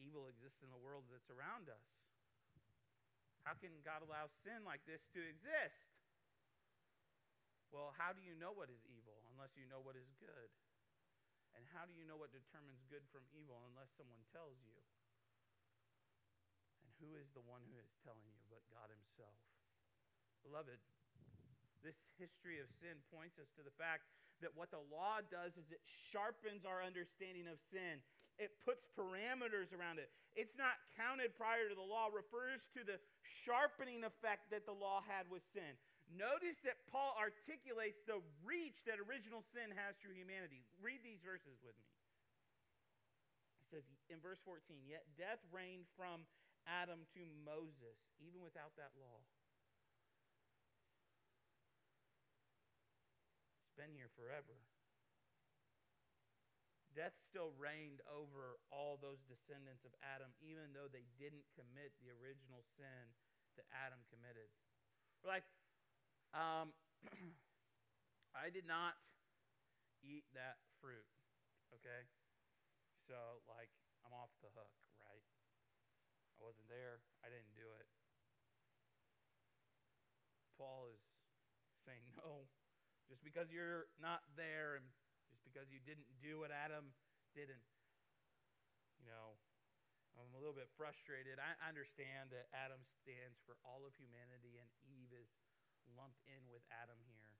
evil 0.00 0.28
exist 0.28 0.60
in 0.64 0.72
the 0.72 0.80
world 0.80 1.08
that's 1.12 1.28
around 1.28 1.68
us? 1.68 1.84
How 3.44 3.58
can 3.58 3.74
God 3.84 4.00
allow 4.06 4.30
sin 4.44 4.64
like 4.64 4.84
this 4.88 5.04
to 5.12 5.20
exist? 5.20 5.91
Well, 7.92 8.08
how 8.08 8.16
do 8.16 8.24
you 8.24 8.32
know 8.40 8.56
what 8.56 8.72
is 8.72 8.80
evil 8.88 9.20
unless 9.36 9.52
you 9.52 9.68
know 9.68 9.84
what 9.84 10.00
is 10.00 10.08
good? 10.16 10.48
And 11.52 11.60
how 11.76 11.84
do 11.84 11.92
you 11.92 12.08
know 12.08 12.16
what 12.16 12.32
determines 12.32 12.80
good 12.88 13.04
from 13.12 13.20
evil 13.36 13.68
unless 13.68 13.92
someone 14.00 14.24
tells 14.32 14.56
you? 14.64 14.80
And 16.80 16.88
who 17.04 17.12
is 17.20 17.28
the 17.36 17.44
one 17.44 17.60
who 17.68 17.76
is 17.76 17.92
telling 18.00 18.24
you 18.32 18.48
but 18.48 18.64
God 18.72 18.88
Himself? 18.88 19.36
Beloved, 20.40 20.80
this 21.84 22.00
history 22.16 22.64
of 22.64 22.72
sin 22.80 22.96
points 23.12 23.36
us 23.36 23.52
to 23.60 23.62
the 23.62 23.76
fact 23.76 24.08
that 24.40 24.56
what 24.56 24.72
the 24.72 24.80
law 24.88 25.20
does 25.28 25.52
is 25.60 25.68
it 25.68 25.84
sharpens 26.08 26.64
our 26.64 26.80
understanding 26.80 27.44
of 27.44 27.60
sin. 27.68 28.00
It 28.40 28.56
puts 28.64 28.88
parameters 28.96 29.68
around 29.76 30.00
it. 30.00 30.08
It's 30.32 30.56
not 30.56 30.80
counted 30.96 31.36
prior 31.36 31.68
to 31.68 31.76
the 31.76 31.84
law, 31.84 32.08
refers 32.08 32.64
to 32.72 32.88
the 32.88 32.96
sharpening 33.44 34.00
effect 34.08 34.48
that 34.48 34.64
the 34.64 34.72
law 34.72 35.04
had 35.04 35.28
with 35.28 35.44
sin. 35.52 35.76
Notice 36.12 36.60
that 36.68 36.76
Paul 36.92 37.16
articulates 37.16 37.96
the 38.04 38.20
reach 38.44 38.76
that 38.84 39.00
original 39.00 39.40
sin 39.56 39.72
has 39.72 39.96
through 39.96 40.12
humanity. 40.12 40.60
Read 40.84 41.00
these 41.00 41.24
verses 41.24 41.56
with 41.64 41.72
me. 41.80 41.88
He 43.64 43.66
says 43.72 43.84
in 44.12 44.20
verse 44.20 44.40
14, 44.44 44.60
Yet 44.84 45.08
death 45.16 45.40
reigned 45.48 45.88
from 45.96 46.28
Adam 46.68 47.08
to 47.16 47.22
Moses, 47.48 47.96
even 48.20 48.44
without 48.44 48.76
that 48.76 48.92
law. 49.00 49.24
It's 53.64 53.76
been 53.80 53.96
here 53.96 54.12
forever. 54.12 54.60
Death 56.92 57.16
still 57.24 57.56
reigned 57.56 58.04
over 58.04 58.60
all 58.68 59.00
those 59.00 59.24
descendants 59.24 59.88
of 59.88 59.96
Adam, 60.04 60.28
even 60.44 60.76
though 60.76 60.92
they 60.92 61.08
didn't 61.16 61.48
commit 61.56 61.96
the 62.04 62.12
original 62.12 62.60
sin 62.76 63.16
that 63.56 63.64
Adam 63.72 64.04
committed. 64.12 64.52
We're 65.24 65.32
like, 65.32 65.48
um, 66.32 66.72
I 68.36 68.48
did 68.48 68.64
not 68.64 68.96
eat 70.02 70.24
that 70.34 70.58
fruit, 70.80 71.06
okay? 71.76 72.08
So, 73.06 73.44
like, 73.46 73.70
I'm 74.02 74.14
off 74.16 74.32
the 74.40 74.50
hook, 74.56 74.72
right? 75.04 75.24
I 76.36 76.40
wasn't 76.42 76.66
there. 76.72 77.04
I 77.22 77.30
didn't 77.30 77.54
do 77.54 77.68
it. 77.78 77.86
Paul 80.58 80.90
is 80.90 81.02
saying, 81.84 82.02
no, 82.18 82.46
just 83.10 83.22
because 83.22 83.50
you're 83.50 83.90
not 84.00 84.24
there 84.38 84.78
and 84.78 84.86
just 85.28 85.42
because 85.44 85.68
you 85.68 85.82
didn't 85.82 86.08
do 86.22 86.40
what 86.40 86.54
Adam 86.54 86.94
didn't, 87.34 87.64
you 89.00 89.08
know, 89.08 89.36
I'm 90.12 90.28
a 90.36 90.40
little 90.40 90.54
bit 90.54 90.68
frustrated. 90.76 91.40
I 91.40 91.56
understand 91.64 92.30
that 92.36 92.52
Adam 92.52 92.84
stands 93.00 93.40
for 93.48 93.56
all 93.64 93.82
of 93.88 93.96
humanity 93.96 94.60
and 94.60 94.68
Eve 94.84 95.08
is 95.16 95.28
lumped 95.94 96.22
in 96.28 96.42
with 96.50 96.64
Adam 96.70 96.98
here. 97.04 97.32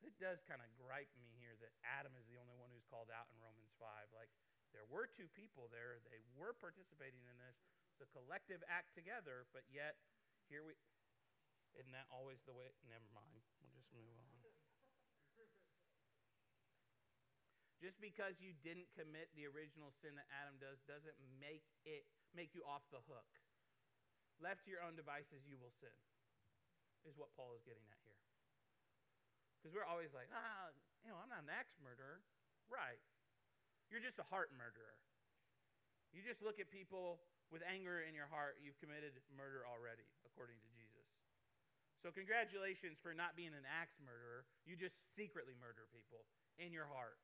It 0.00 0.16
does 0.16 0.40
kind 0.48 0.64
of 0.64 0.68
gripe 0.80 1.12
me 1.20 1.28
here 1.36 1.52
that 1.60 1.76
Adam 1.84 2.16
is 2.16 2.24
the 2.30 2.40
only 2.40 2.56
one 2.56 2.72
who's 2.72 2.88
called 2.88 3.12
out 3.12 3.28
in 3.28 3.36
Romans 3.36 3.72
5. 3.76 3.86
Like, 4.16 4.32
there 4.72 4.88
were 4.88 5.10
two 5.10 5.28
people 5.36 5.68
there, 5.68 6.00
they 6.08 6.24
were 6.32 6.56
participating 6.56 7.20
in 7.28 7.36
this. 7.36 7.58
It's 7.92 8.06
a 8.06 8.10
collective 8.16 8.64
act 8.70 8.96
together, 8.96 9.44
but 9.52 9.66
yet, 9.68 10.00
here 10.48 10.64
we. 10.64 10.72
Isn't 11.76 11.94
that 11.94 12.08
always 12.10 12.40
the 12.48 12.56
way? 12.56 12.72
Never 12.88 13.06
mind. 13.14 13.44
We'll 13.60 13.70
just 13.76 13.92
move 13.94 14.08
on. 14.16 14.30
Just 17.80 17.96
because 17.96 18.36
you 18.44 18.52
didn't 18.60 18.92
commit 18.92 19.32
the 19.32 19.48
original 19.48 19.88
sin 20.04 20.12
that 20.20 20.28
Adam 20.28 20.60
does 20.60 20.76
doesn't 20.84 21.16
make 21.40 21.64
it 21.88 22.04
make 22.36 22.52
you 22.52 22.60
off 22.68 22.84
the 22.92 23.00
hook. 23.08 23.32
Left 24.36 24.68
to 24.68 24.70
your 24.70 24.84
own 24.84 25.00
devices, 25.00 25.48
you 25.48 25.56
will 25.56 25.72
sin 25.80 25.96
is 27.08 27.16
what 27.16 27.32
Paul 27.36 27.56
is 27.56 27.64
getting 27.64 27.84
at 27.88 28.00
here. 28.04 28.20
Because 29.60 29.76
we're 29.76 29.88
always 29.88 30.12
like, 30.16 30.28
ah, 30.32 30.72
you 31.04 31.12
know, 31.12 31.20
I'm 31.20 31.28
not 31.28 31.44
an 31.44 31.52
axe 31.52 31.76
murderer. 31.80 32.24
Right. 32.70 33.02
you're 33.90 34.00
just 34.00 34.22
a 34.22 34.26
heart 34.30 34.54
murderer. 34.54 34.94
You 36.14 36.22
just 36.22 36.38
look 36.38 36.62
at 36.62 36.70
people 36.70 37.18
with 37.50 37.66
anger 37.66 38.06
in 38.06 38.14
your 38.14 38.30
heart, 38.30 38.62
you've 38.62 38.78
committed 38.78 39.18
murder 39.34 39.66
already, 39.66 40.06
according 40.22 40.62
to 40.62 40.68
Jesus. 40.70 41.06
So, 41.98 42.14
congratulations 42.14 42.96
for 43.02 43.12
not 43.12 43.36
being 43.36 43.52
an 43.52 43.66
axe 43.66 43.98
murderer. 44.00 44.46
You 44.64 44.78
just 44.78 44.96
secretly 45.18 45.52
murder 45.58 45.84
people 45.92 46.24
in 46.56 46.72
your 46.72 46.86
heart. 46.88 47.20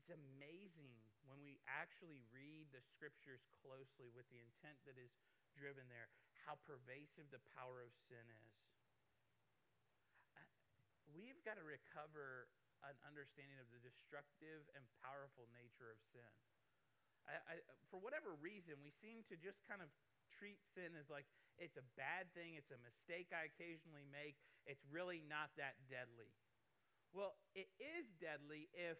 It's 0.00 0.08
amazing 0.08 0.96
when 1.28 1.44
we 1.44 1.60
actually 1.68 2.24
read 2.32 2.72
the 2.72 2.80
scriptures 2.80 3.44
closely 3.60 4.08
with 4.16 4.24
the 4.32 4.40
intent 4.40 4.80
that 4.88 4.96
is 4.96 5.12
driven 5.52 5.84
there, 5.92 6.08
how 6.48 6.56
pervasive 6.64 7.28
the 7.28 7.44
power 7.52 7.84
of 7.84 7.92
sin 8.08 8.24
is. 8.24 8.56
Uh, 10.32 10.48
we've 11.12 11.36
got 11.44 11.60
to 11.60 11.66
recover 11.68 12.48
an 12.80 12.96
understanding 13.04 13.60
of 13.60 13.68
the 13.68 13.84
destructive 13.84 14.64
and 14.72 14.80
powerful 15.04 15.44
nature 15.52 15.92
of 15.92 16.00
sin. 16.08 16.32
I, 17.28 17.36
I, 17.44 17.54
for 17.92 18.00
whatever 18.00 18.32
reason, 18.40 18.80
we 18.80 18.88
seem 19.04 19.28
to 19.28 19.36
just 19.36 19.60
kind 19.68 19.84
of 19.84 19.92
treat 20.32 20.56
sin 20.72 20.96
as 20.96 21.12
like 21.12 21.28
it's 21.60 21.76
a 21.76 21.84
bad 22.00 22.32
thing, 22.32 22.56
it's 22.56 22.72
a 22.72 22.80
mistake 22.80 23.28
I 23.36 23.52
occasionally 23.52 24.08
make, 24.08 24.40
it's 24.64 24.80
really 24.88 25.20
not 25.28 25.52
that 25.60 25.76
deadly. 25.92 26.32
Well, 27.12 27.36
it 27.52 27.68
is 27.76 28.08
deadly 28.16 28.72
if 28.72 28.96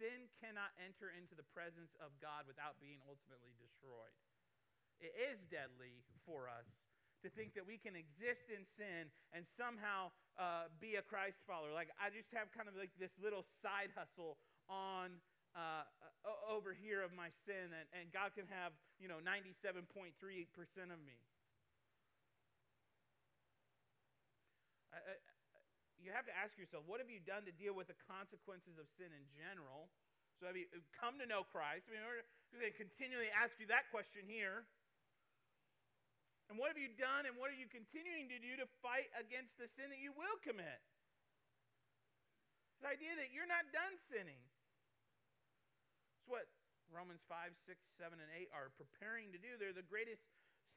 sin 0.00 0.30
cannot 0.40 0.72
enter 0.80 1.12
into 1.12 1.36
the 1.36 1.44
presence 1.52 1.92
of 2.00 2.16
God 2.22 2.48
without 2.48 2.80
being 2.80 3.02
ultimately 3.04 3.52
destroyed. 3.60 4.14
It 4.98 5.14
is 5.14 5.38
deadly 5.48 6.02
for 6.26 6.50
us 6.50 6.66
to 7.22 7.28
think 7.34 7.54
that 7.58 7.66
we 7.66 7.78
can 7.78 7.98
exist 7.98 8.46
in 8.50 8.62
sin 8.78 9.10
and 9.34 9.42
somehow 9.58 10.14
uh, 10.38 10.70
be 10.78 10.94
a 10.98 11.04
Christ 11.04 11.38
follower. 11.46 11.74
Like, 11.74 11.90
I 11.98 12.14
just 12.14 12.30
have 12.30 12.50
kind 12.54 12.70
of 12.70 12.78
like 12.78 12.94
this 12.98 13.10
little 13.18 13.42
side 13.58 13.90
hustle 13.98 14.38
on 14.70 15.18
uh, 15.58 15.82
over 16.46 16.70
here 16.76 17.02
of 17.02 17.10
my 17.10 17.32
sin, 17.42 17.74
and, 17.74 17.86
and 17.90 18.04
God 18.14 18.36
can 18.38 18.46
have, 18.52 18.70
you 19.02 19.10
know, 19.10 19.18
97.38% 19.26 20.14
of 20.94 21.00
me. 21.02 21.18
I, 24.94 24.98
I, 25.02 25.14
you 25.98 26.14
have 26.14 26.28
to 26.30 26.34
ask 26.34 26.54
yourself, 26.54 26.86
what 26.86 27.02
have 27.02 27.10
you 27.10 27.18
done 27.18 27.42
to 27.50 27.54
deal 27.58 27.74
with 27.74 27.90
the 27.90 27.98
consequences 28.06 28.78
of 28.78 28.86
sin 28.94 29.10
in 29.10 29.24
general? 29.34 29.90
So 30.38 30.46
have 30.46 30.54
you 30.54 30.70
come 30.94 31.18
to 31.18 31.26
know 31.26 31.42
Christ? 31.42 31.90
I 31.90 31.98
mean, 31.98 32.04
we're 32.06 32.22
going 32.62 32.70
to 32.70 32.78
continually 32.78 33.26
ask 33.34 33.50
you 33.58 33.66
that 33.74 33.90
question 33.90 34.22
here. 34.30 34.62
And 36.48 36.56
what 36.56 36.72
have 36.72 36.80
you 36.80 36.88
done 36.96 37.28
and 37.28 37.36
what 37.36 37.52
are 37.52 37.58
you 37.60 37.68
continuing 37.68 38.32
to 38.32 38.40
do 38.40 38.56
to 38.56 38.66
fight 38.80 39.12
against 39.20 39.52
the 39.60 39.68
sin 39.76 39.92
that 39.92 40.00
you 40.00 40.16
will 40.16 40.36
commit? 40.40 40.80
The 42.80 42.88
idea 42.88 43.12
that 43.20 43.28
you're 43.36 43.48
not 43.48 43.68
done 43.68 43.94
sinning. 44.08 44.40
It's 46.16 46.28
what 46.30 46.48
Romans 46.88 47.20
5, 47.28 47.52
6, 47.68 47.76
7, 48.00 48.16
and 48.16 48.30
8 48.32 48.48
are 48.56 48.72
preparing 48.80 49.28
to 49.36 49.38
do. 49.38 49.60
They're 49.60 49.76
the 49.76 49.84
greatest 49.84 50.24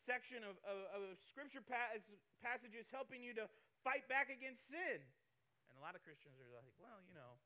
section 0.03 0.43
of, 0.43 0.59
of, 0.67 0.79
of 0.91 1.01
scripture 1.31 1.63
passages 1.63 2.89
helping 2.91 3.23
you 3.23 3.31
to 3.37 3.47
fight 3.85 4.03
back 4.11 4.27
against 4.27 4.65
sin. 4.67 4.99
And 5.71 5.73
a 5.79 5.81
lot 5.81 5.95
of 5.95 6.03
Christians 6.03 6.35
are 6.41 6.51
like, 6.51 6.73
well, 6.83 6.99
you 7.07 7.15
know, 7.15 7.39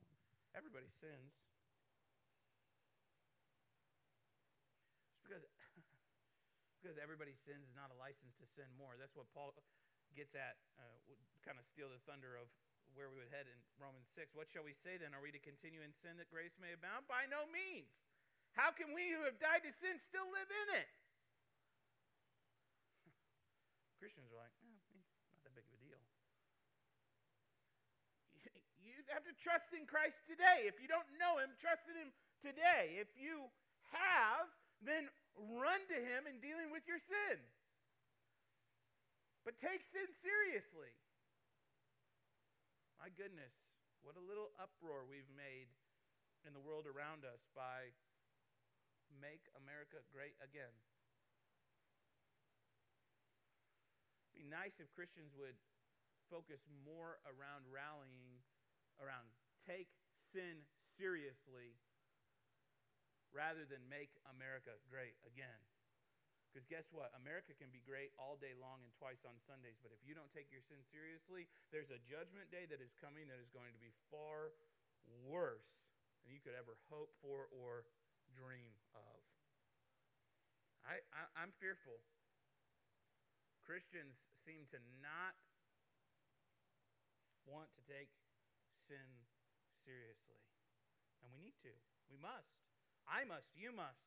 everybody 0.57 0.89
sins. 0.97 1.29
It's 5.13 5.21
because 5.21 5.45
because 6.85 7.01
everybody 7.01 7.33
sins 7.49 7.65
is 7.65 7.73
not 7.73 7.89
a 7.89 7.97
license 7.97 8.37
to 8.37 8.45
sin 8.53 8.69
more. 8.77 8.93
That's 8.93 9.17
what 9.17 9.25
Paul 9.33 9.57
gets 10.13 10.37
at, 10.37 10.53
uh, 10.77 11.17
kind 11.41 11.57
of 11.57 11.65
steal 11.73 11.89
the 11.89 11.97
thunder 12.05 12.37
of 12.37 12.45
where 12.93 13.09
we 13.09 13.25
would 13.25 13.33
head 13.33 13.49
in 13.49 13.57
Romans 13.81 14.05
6. 14.13 14.37
What 14.37 14.53
shall 14.53 14.61
we 14.61 14.77
say 14.85 15.01
then? 15.01 15.17
Are 15.17 15.19
we 15.25 15.33
to 15.33 15.41
continue 15.41 15.81
in 15.81 15.97
sin 16.05 16.13
that 16.21 16.29
grace 16.29 16.53
may 16.61 16.77
abound? 16.77 17.09
By 17.09 17.25
no 17.25 17.49
means. 17.49 17.89
How 18.53 18.69
can 18.69 18.93
we 18.93 19.09
who 19.17 19.25
have 19.25 19.41
died 19.41 19.65
to 19.65 19.73
sin 19.81 19.97
still 20.05 20.29
live 20.29 20.45
in 20.45 20.67
it? 20.77 20.85
Christians 23.97 24.29
are 24.29 24.45
like, 24.45 24.53
eh, 24.61 25.01
not 25.33 25.41
that 25.41 25.57
big 25.57 25.65
of 25.65 25.73
a 25.73 25.81
deal 25.81 25.97
you 28.85 28.93
have 29.09 29.25
to 29.25 29.33
trust 29.41 29.73
in 29.73 29.89
Christ 29.89 30.21
today. 30.29 30.69
If 30.69 30.77
you 30.77 30.85
don't 30.85 31.09
know 31.17 31.41
Him, 31.41 31.49
trust 31.57 31.89
in 31.89 31.97
Him 31.97 32.13
today. 32.45 33.01
If 33.01 33.09
you 33.17 33.49
have, 33.89 34.53
then 34.85 35.09
run 35.37 35.81
to 35.91 35.97
Him 35.97 36.27
in 36.27 36.39
dealing 36.39 36.71
with 36.71 36.87
your 36.87 36.99
sin. 36.99 37.37
But 39.43 39.61
take 39.61 39.85
sin 39.93 40.09
seriously. 40.25 40.93
My 42.97 43.13
goodness, 43.13 43.53
what 44.01 44.17
a 44.17 44.23
little 44.23 44.49
uproar 44.57 45.05
we've 45.05 45.29
made 45.37 45.69
in 46.47 46.53
the 46.57 46.63
world 46.63 46.89
around 46.89 47.25
us 47.25 47.41
by 47.53 47.93
Make 49.21 49.45
America 49.61 50.01
Great 50.09 50.33
Again. 50.41 50.73
It'd 54.33 54.41
be 54.41 54.49
nice 54.49 54.73
if 54.81 54.89
Christians 54.97 55.37
would 55.37 55.55
focus 56.29 56.65
more 56.81 57.21
around 57.29 57.69
rallying 57.69 58.41
around 58.97 59.29
take 59.65 59.89
sin 60.33 60.65
seriously 60.97 61.77
rather 63.35 63.67
than 63.67 63.83
make 63.91 64.15
America 64.31 64.79
great 64.87 65.19
again. 65.27 65.59
Because 66.47 66.63
guess 66.71 66.87
what? 66.95 67.11
America 67.19 67.51
can 67.51 67.67
be 67.67 67.83
great 67.83 68.15
all 68.15 68.39
day 68.39 68.55
long 68.55 68.79
and 68.79 68.95
twice 68.95 69.19
on 69.27 69.35
Sundays, 69.43 69.75
but 69.83 69.91
if 69.91 69.99
you 70.07 70.15
don't 70.15 70.31
take 70.31 70.47
your 70.47 70.63
sin 70.63 70.79
seriously, 70.87 71.51
there's 71.67 71.91
a 71.91 71.99
judgment 72.07 72.47
day 72.47 72.63
that 72.71 72.79
is 72.79 72.95
coming 73.03 73.27
that 73.27 73.43
is 73.43 73.51
going 73.51 73.75
to 73.75 73.81
be 73.83 73.91
far 74.07 74.55
worse 75.27 75.67
than 76.23 76.31
you 76.31 76.39
could 76.39 76.55
ever 76.55 76.79
hope 76.87 77.11
for 77.19 77.51
or 77.51 77.83
dream 78.31 78.71
of. 78.95 79.19
I, 80.87 81.03
I, 81.11 81.43
am 81.43 81.51
fearful. 81.59 81.99
Christians 83.67 84.15
seem 84.47 84.63
to 84.71 84.79
not 85.03 85.35
want 87.43 87.67
to 87.75 87.81
take 87.83 88.15
sin 88.87 89.27
seriously. 89.83 90.39
And 91.19 91.35
we 91.35 91.41
need 91.41 91.57
to. 91.67 91.73
We 92.07 92.21
must. 92.21 92.64
I 93.05 93.23
must. 93.25 93.47
You 93.53 93.73
must. 93.73 94.01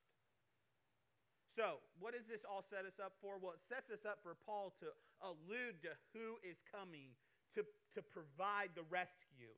So, 1.58 1.82
what 1.98 2.14
does 2.14 2.26
this 2.30 2.46
all 2.46 2.62
set 2.70 2.86
us 2.86 3.02
up 3.02 3.18
for? 3.18 3.34
Well, 3.38 3.58
it 3.58 3.64
sets 3.66 3.90
us 3.90 4.06
up 4.06 4.22
for 4.22 4.38
Paul 4.46 4.70
to 4.78 4.94
allude 5.18 5.82
to 5.82 5.90
who 6.14 6.38
is 6.46 6.54
coming 6.70 7.18
to, 7.58 7.66
to 7.98 8.00
provide 8.02 8.78
the 8.78 8.86
rescue. 8.86 9.50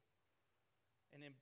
And 1.13 1.21
in 1.21 1.37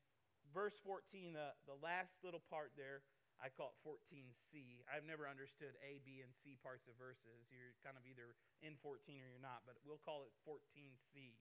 verse 0.50 0.74
14, 0.82 1.30
the, 1.30 1.54
the 1.70 1.78
last 1.78 2.10
little 2.26 2.42
part 2.50 2.74
there, 2.74 3.06
I 3.38 3.54
call 3.54 3.70
it 3.70 3.78
14c. 3.86 4.82
I've 4.90 5.06
never 5.06 5.30
understood 5.30 5.78
A, 5.78 6.02
B, 6.02 6.26
and 6.26 6.32
C 6.42 6.58
parts 6.58 6.90
of 6.90 6.98
verses. 6.98 7.46
You're 7.54 7.78
kind 7.86 7.94
of 7.94 8.02
either 8.02 8.34
in 8.66 8.74
14 8.82 8.98
or 9.22 9.30
you're 9.30 9.38
not, 9.38 9.62
but 9.62 9.78
we'll 9.86 10.02
call 10.02 10.26
it 10.26 10.34
14c 10.42 11.38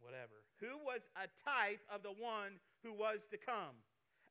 whatever, 0.00 0.44
who 0.60 0.76
was 0.84 1.00
a 1.16 1.28
type 1.40 1.80
of 1.88 2.04
the 2.04 2.12
one 2.20 2.60
who 2.84 2.92
was 2.92 3.24
to 3.32 3.38
come. 3.40 3.76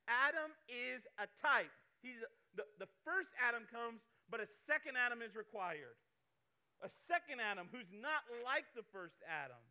Adam 0.06 0.54
is 0.70 1.02
a 1.18 1.28
type. 1.42 1.74
He's 2.02 2.22
the, 2.54 2.66
the 2.78 2.90
first 3.04 3.30
Adam 3.42 3.66
comes, 3.68 4.02
but 4.30 4.40
a 4.40 4.50
second 4.70 4.96
Adam 4.96 5.22
is 5.26 5.34
required. 5.34 5.98
A 6.84 6.92
second 7.08 7.42
Adam 7.42 7.68
who's 7.72 7.90
not 7.90 8.28
like 8.46 8.68
the 8.78 8.86
first 8.94 9.18
Adam. 9.26 9.62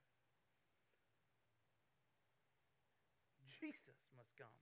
Jesus 3.60 3.96
must 4.18 4.32
come. 4.36 4.58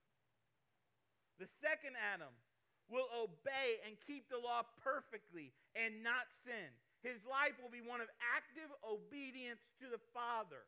The 1.41 1.49
second 1.59 1.99
Adam 1.99 2.31
will 2.87 3.09
obey 3.15 3.83
and 3.89 3.97
keep 4.05 4.29
the 4.29 4.39
law 4.39 4.63
perfectly 4.85 5.51
and 5.75 6.05
not 6.05 6.29
sin. 6.45 6.71
His 7.03 7.19
life 7.27 7.59
will 7.59 7.73
be 7.73 7.83
one 7.83 7.99
of 7.99 8.07
active 8.21 8.71
obedience 8.87 9.65
to 9.83 9.91
the 9.91 9.99
Father. 10.15 10.63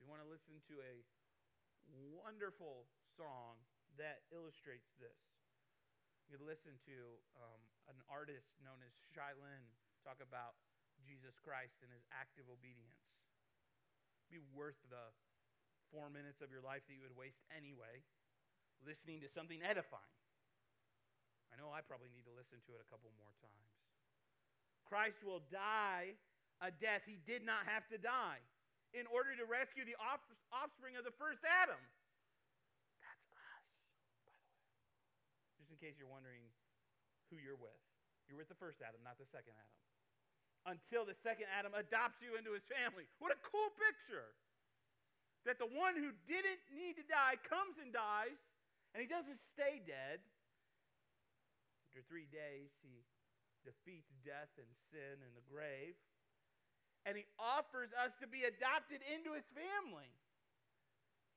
We 0.00 0.08
want 0.08 0.24
to 0.24 0.28
listen 0.30 0.56
to 0.72 0.76
a 0.80 0.94
wonderful 2.24 2.88
song 3.22 3.62
that 4.02 4.26
illustrates 4.34 4.90
this. 4.98 5.14
You 6.26 6.34
could 6.34 6.42
listen 6.42 6.74
to 6.90 6.96
um, 7.38 7.62
an 7.86 8.02
artist 8.10 8.50
known 8.58 8.82
as 8.82 8.90
Shai 9.14 9.30
Linne 9.38 9.70
talk 10.02 10.18
about 10.18 10.58
Jesus 11.06 11.38
Christ 11.38 11.78
and 11.86 11.90
his 11.94 12.02
active 12.10 12.50
obedience. 12.50 12.98
Be 14.26 14.42
worth 14.50 14.78
the 14.90 15.14
four 15.94 16.10
minutes 16.10 16.42
of 16.42 16.50
your 16.50 16.64
life 16.66 16.82
that 16.90 16.94
you 16.98 17.04
would 17.06 17.14
waste 17.14 17.38
anyway 17.54 18.02
listening 18.82 19.22
to 19.22 19.30
something 19.30 19.62
edifying. 19.62 20.18
I 21.52 21.60
know 21.60 21.70
I 21.70 21.84
probably 21.84 22.10
need 22.10 22.26
to 22.26 22.34
listen 22.34 22.58
to 22.66 22.70
it 22.74 22.82
a 22.82 22.88
couple 22.90 23.12
more 23.14 23.30
times. 23.38 23.70
Christ 24.88 25.20
will 25.22 25.44
die 25.52 26.18
a 26.58 26.72
death 26.72 27.04
he 27.04 27.20
did 27.28 27.44
not 27.44 27.68
have 27.68 27.84
to 27.92 28.00
die 28.00 28.40
in 28.92 29.08
order 29.08 29.32
to 29.36 29.44
rescue 29.48 29.84
the 29.84 29.96
offspring 30.52 30.96
of 30.96 31.04
the 31.04 31.14
first 31.16 31.40
Adam. 31.44 31.80
That's 33.00 33.24
us, 33.32 33.64
by 34.24 34.36
the 34.36 34.44
way. 34.44 34.60
Just 35.60 35.71
in 35.71 35.71
case 35.82 35.98
you're 35.98 36.06
wondering 36.06 36.46
who 37.26 37.42
you're 37.42 37.58
with. 37.58 37.82
You're 38.30 38.38
with 38.38 38.46
the 38.46 38.60
first 38.62 38.78
Adam, 38.78 39.02
not 39.02 39.18
the 39.18 39.26
second 39.34 39.58
Adam. 39.58 39.78
Until 40.78 41.02
the 41.02 41.18
second 41.26 41.50
Adam 41.50 41.74
adopts 41.74 42.22
you 42.22 42.38
into 42.38 42.54
his 42.54 42.62
family. 42.70 43.10
What 43.18 43.34
a 43.34 43.40
cool 43.42 43.74
picture. 43.74 44.30
that 45.42 45.58
the 45.58 45.66
one 45.66 45.98
who 45.98 46.14
didn't 46.30 46.62
need 46.70 46.94
to 46.94 47.06
die 47.10 47.34
comes 47.50 47.74
and 47.82 47.90
dies, 47.90 48.38
and 48.94 49.02
he 49.02 49.08
doesn't 49.10 49.42
stay 49.54 49.82
dead. 49.82 50.22
After 51.90 52.06
three 52.06 52.30
days, 52.30 52.70
he 52.80 53.02
defeats 53.66 54.10
death 54.22 54.50
and 54.58 54.70
sin 54.94 55.18
and 55.22 55.34
the 55.34 55.44
grave, 55.50 55.98
and 57.04 57.18
he 57.18 57.26
offers 57.42 57.90
us 57.98 58.14
to 58.22 58.30
be 58.30 58.46
adopted 58.46 59.02
into 59.02 59.34
his 59.34 59.46
family. 59.50 60.10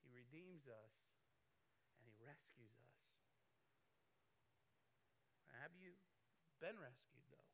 He 0.06 0.10
redeems 0.14 0.70
us 0.70 0.94
and 1.98 2.06
he 2.06 2.14
rescues 2.22 2.78
us. 2.78 3.02
Have 5.66 5.74
you 5.82 5.98
been 6.66 6.82
rescued, 6.82 7.22
though? 7.30 7.52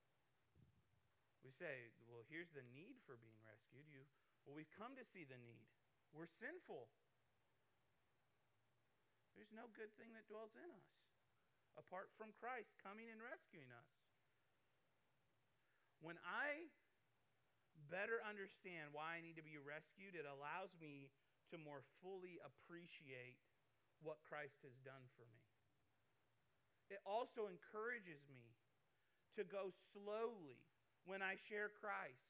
We 1.43 1.51
say, 1.51 1.91
well, 2.07 2.23
here's 2.31 2.47
the 2.55 2.63
need 2.71 2.95
for 3.03 3.19
being 3.19 3.35
rescued. 3.43 3.83
You, 3.91 4.07
well, 4.47 4.55
we've 4.55 4.71
come 4.79 4.95
to 4.95 5.03
see 5.11 5.27
the 5.27 5.35
need. 5.35 5.67
We're 6.15 6.31
sinful. 6.39 6.87
There's 9.35 9.51
no 9.51 9.67
good 9.75 9.91
thing 9.99 10.15
that 10.15 10.31
dwells 10.31 10.55
in 10.55 10.71
us 10.71 10.87
apart 11.75 12.11
from 12.15 12.31
Christ 12.39 12.71
coming 12.79 13.11
and 13.11 13.19
rescuing 13.19 13.71
us. 13.71 13.91
When 15.99 16.15
I 16.23 16.71
better 17.91 18.23
understand 18.23 18.95
why 18.95 19.19
I 19.19 19.23
need 19.23 19.35
to 19.39 19.45
be 19.45 19.59
rescued, 19.59 20.15
it 20.15 20.27
allows 20.27 20.71
me 20.79 21.11
to 21.51 21.59
more 21.59 21.83
fully 21.99 22.39
appreciate 22.43 23.39
what 23.99 24.23
Christ 24.23 24.59
has 24.63 24.75
done 24.87 25.03
for 25.19 25.27
me. 25.27 25.43
It 26.91 26.99
also 27.07 27.47
encourages 27.47 28.19
me 28.27 28.51
to 29.37 29.43
go 29.47 29.71
slowly 29.93 30.59
when 31.05 31.21
I 31.21 31.39
share 31.49 31.71
Christ. 31.79 32.21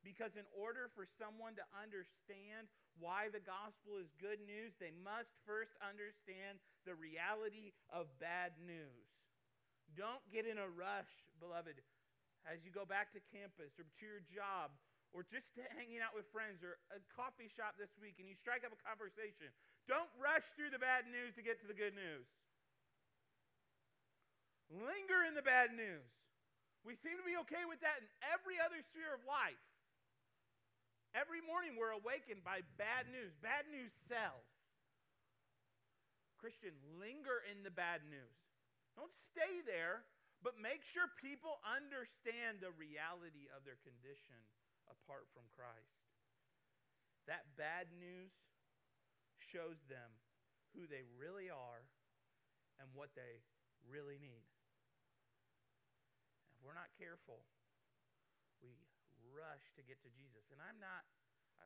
Because 0.00 0.32
in 0.32 0.48
order 0.56 0.88
for 0.96 1.04
someone 1.20 1.52
to 1.60 1.64
understand 1.76 2.72
why 2.96 3.28
the 3.28 3.44
gospel 3.44 4.00
is 4.00 4.08
good 4.16 4.40
news, 4.48 4.72
they 4.80 4.96
must 5.04 5.28
first 5.44 5.76
understand 5.84 6.56
the 6.88 6.96
reality 6.96 7.76
of 7.92 8.08
bad 8.16 8.56
news. 8.64 9.08
Don't 9.92 10.24
get 10.32 10.48
in 10.48 10.56
a 10.56 10.68
rush, 10.72 11.10
beloved, 11.36 11.76
as 12.48 12.64
you 12.64 12.72
go 12.72 12.88
back 12.88 13.12
to 13.12 13.20
campus 13.28 13.76
or 13.76 13.84
to 13.84 14.04
your 14.04 14.24
job 14.32 14.72
or 15.12 15.26
just 15.26 15.44
hanging 15.76 16.00
out 16.00 16.14
with 16.14 16.24
friends 16.30 16.62
or 16.62 16.78
a 16.94 17.00
coffee 17.12 17.50
shop 17.52 17.76
this 17.76 17.90
week 17.98 18.16
and 18.22 18.30
you 18.30 18.38
strike 18.38 18.62
up 18.62 18.72
a 18.72 18.80
conversation. 18.80 19.50
Don't 19.90 20.08
rush 20.16 20.46
through 20.54 20.70
the 20.70 20.80
bad 20.80 21.04
news 21.10 21.34
to 21.34 21.42
get 21.42 21.58
to 21.60 21.68
the 21.68 21.76
good 21.76 21.92
news. 21.92 22.24
Linger 24.70 25.26
in 25.26 25.34
the 25.34 25.42
bad 25.42 25.74
news. 25.74 26.06
We 26.84 26.96
seem 27.04 27.20
to 27.20 27.26
be 27.26 27.36
okay 27.44 27.68
with 27.68 27.80
that 27.84 28.00
in 28.00 28.08
every 28.24 28.56
other 28.56 28.80
sphere 28.92 29.12
of 29.12 29.22
life. 29.28 29.60
Every 31.12 31.42
morning 31.44 31.76
we're 31.76 31.92
awakened 31.92 32.46
by 32.46 32.62
bad 32.80 33.10
news. 33.10 33.34
Bad 33.44 33.68
news 33.68 33.92
sells. 34.08 34.46
Christian, 36.40 36.72
linger 36.96 37.44
in 37.52 37.60
the 37.60 37.74
bad 37.74 38.00
news. 38.08 38.36
Don't 38.96 39.12
stay 39.28 39.60
there, 39.68 40.08
but 40.40 40.56
make 40.56 40.80
sure 40.96 41.04
people 41.20 41.60
understand 41.68 42.64
the 42.64 42.72
reality 42.80 43.50
of 43.52 43.60
their 43.68 43.76
condition 43.84 44.40
apart 44.88 45.28
from 45.36 45.44
Christ. 45.52 46.00
That 47.28 47.44
bad 47.60 47.92
news 47.92 48.32
shows 49.52 49.76
them 49.92 50.08
who 50.72 50.88
they 50.88 51.04
really 51.20 51.52
are 51.52 51.84
and 52.80 52.88
what 52.96 53.12
they 53.12 53.44
really 53.84 54.16
need 54.16 54.49
we're 56.64 56.76
not 56.76 56.92
careful, 56.96 57.44
we 58.60 58.76
rush 59.32 59.64
to 59.78 59.82
get 59.86 60.00
to 60.04 60.10
Jesus. 60.12 60.44
And 60.50 60.60
I'm 60.60 60.78
not, 60.80 61.04
I 61.60 61.64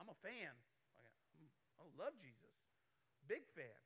am 0.00 0.08
a 0.08 0.18
fan. 0.24 0.54
I 1.80 1.84
love 1.96 2.16
Jesus. 2.20 2.56
Big 3.24 3.46
fan. 3.56 3.80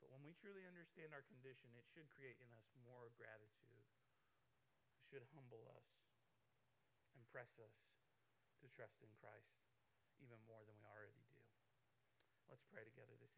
But 0.00 0.08
when 0.12 0.22
we 0.24 0.32
truly 0.38 0.64
understand 0.64 1.12
our 1.12 1.24
condition, 1.26 1.72
it 1.76 1.84
should 1.92 2.08
create 2.14 2.38
in 2.40 2.48
us 2.56 2.68
more 2.84 3.10
gratitude. 3.16 3.84
It 4.96 5.04
should 5.08 5.24
humble 5.36 5.66
us 5.76 5.88
and 7.16 7.24
press 7.32 7.50
us 7.58 7.74
to 8.62 8.66
trust 8.72 9.02
in 9.02 9.10
Christ 9.18 9.56
even 10.22 10.38
more 10.48 10.62
than 10.64 10.76
we 10.80 10.86
already 10.88 11.20
do. 11.26 11.42
Let's 12.46 12.64
pray 12.70 12.86
together 12.86 13.18
this 13.18 13.34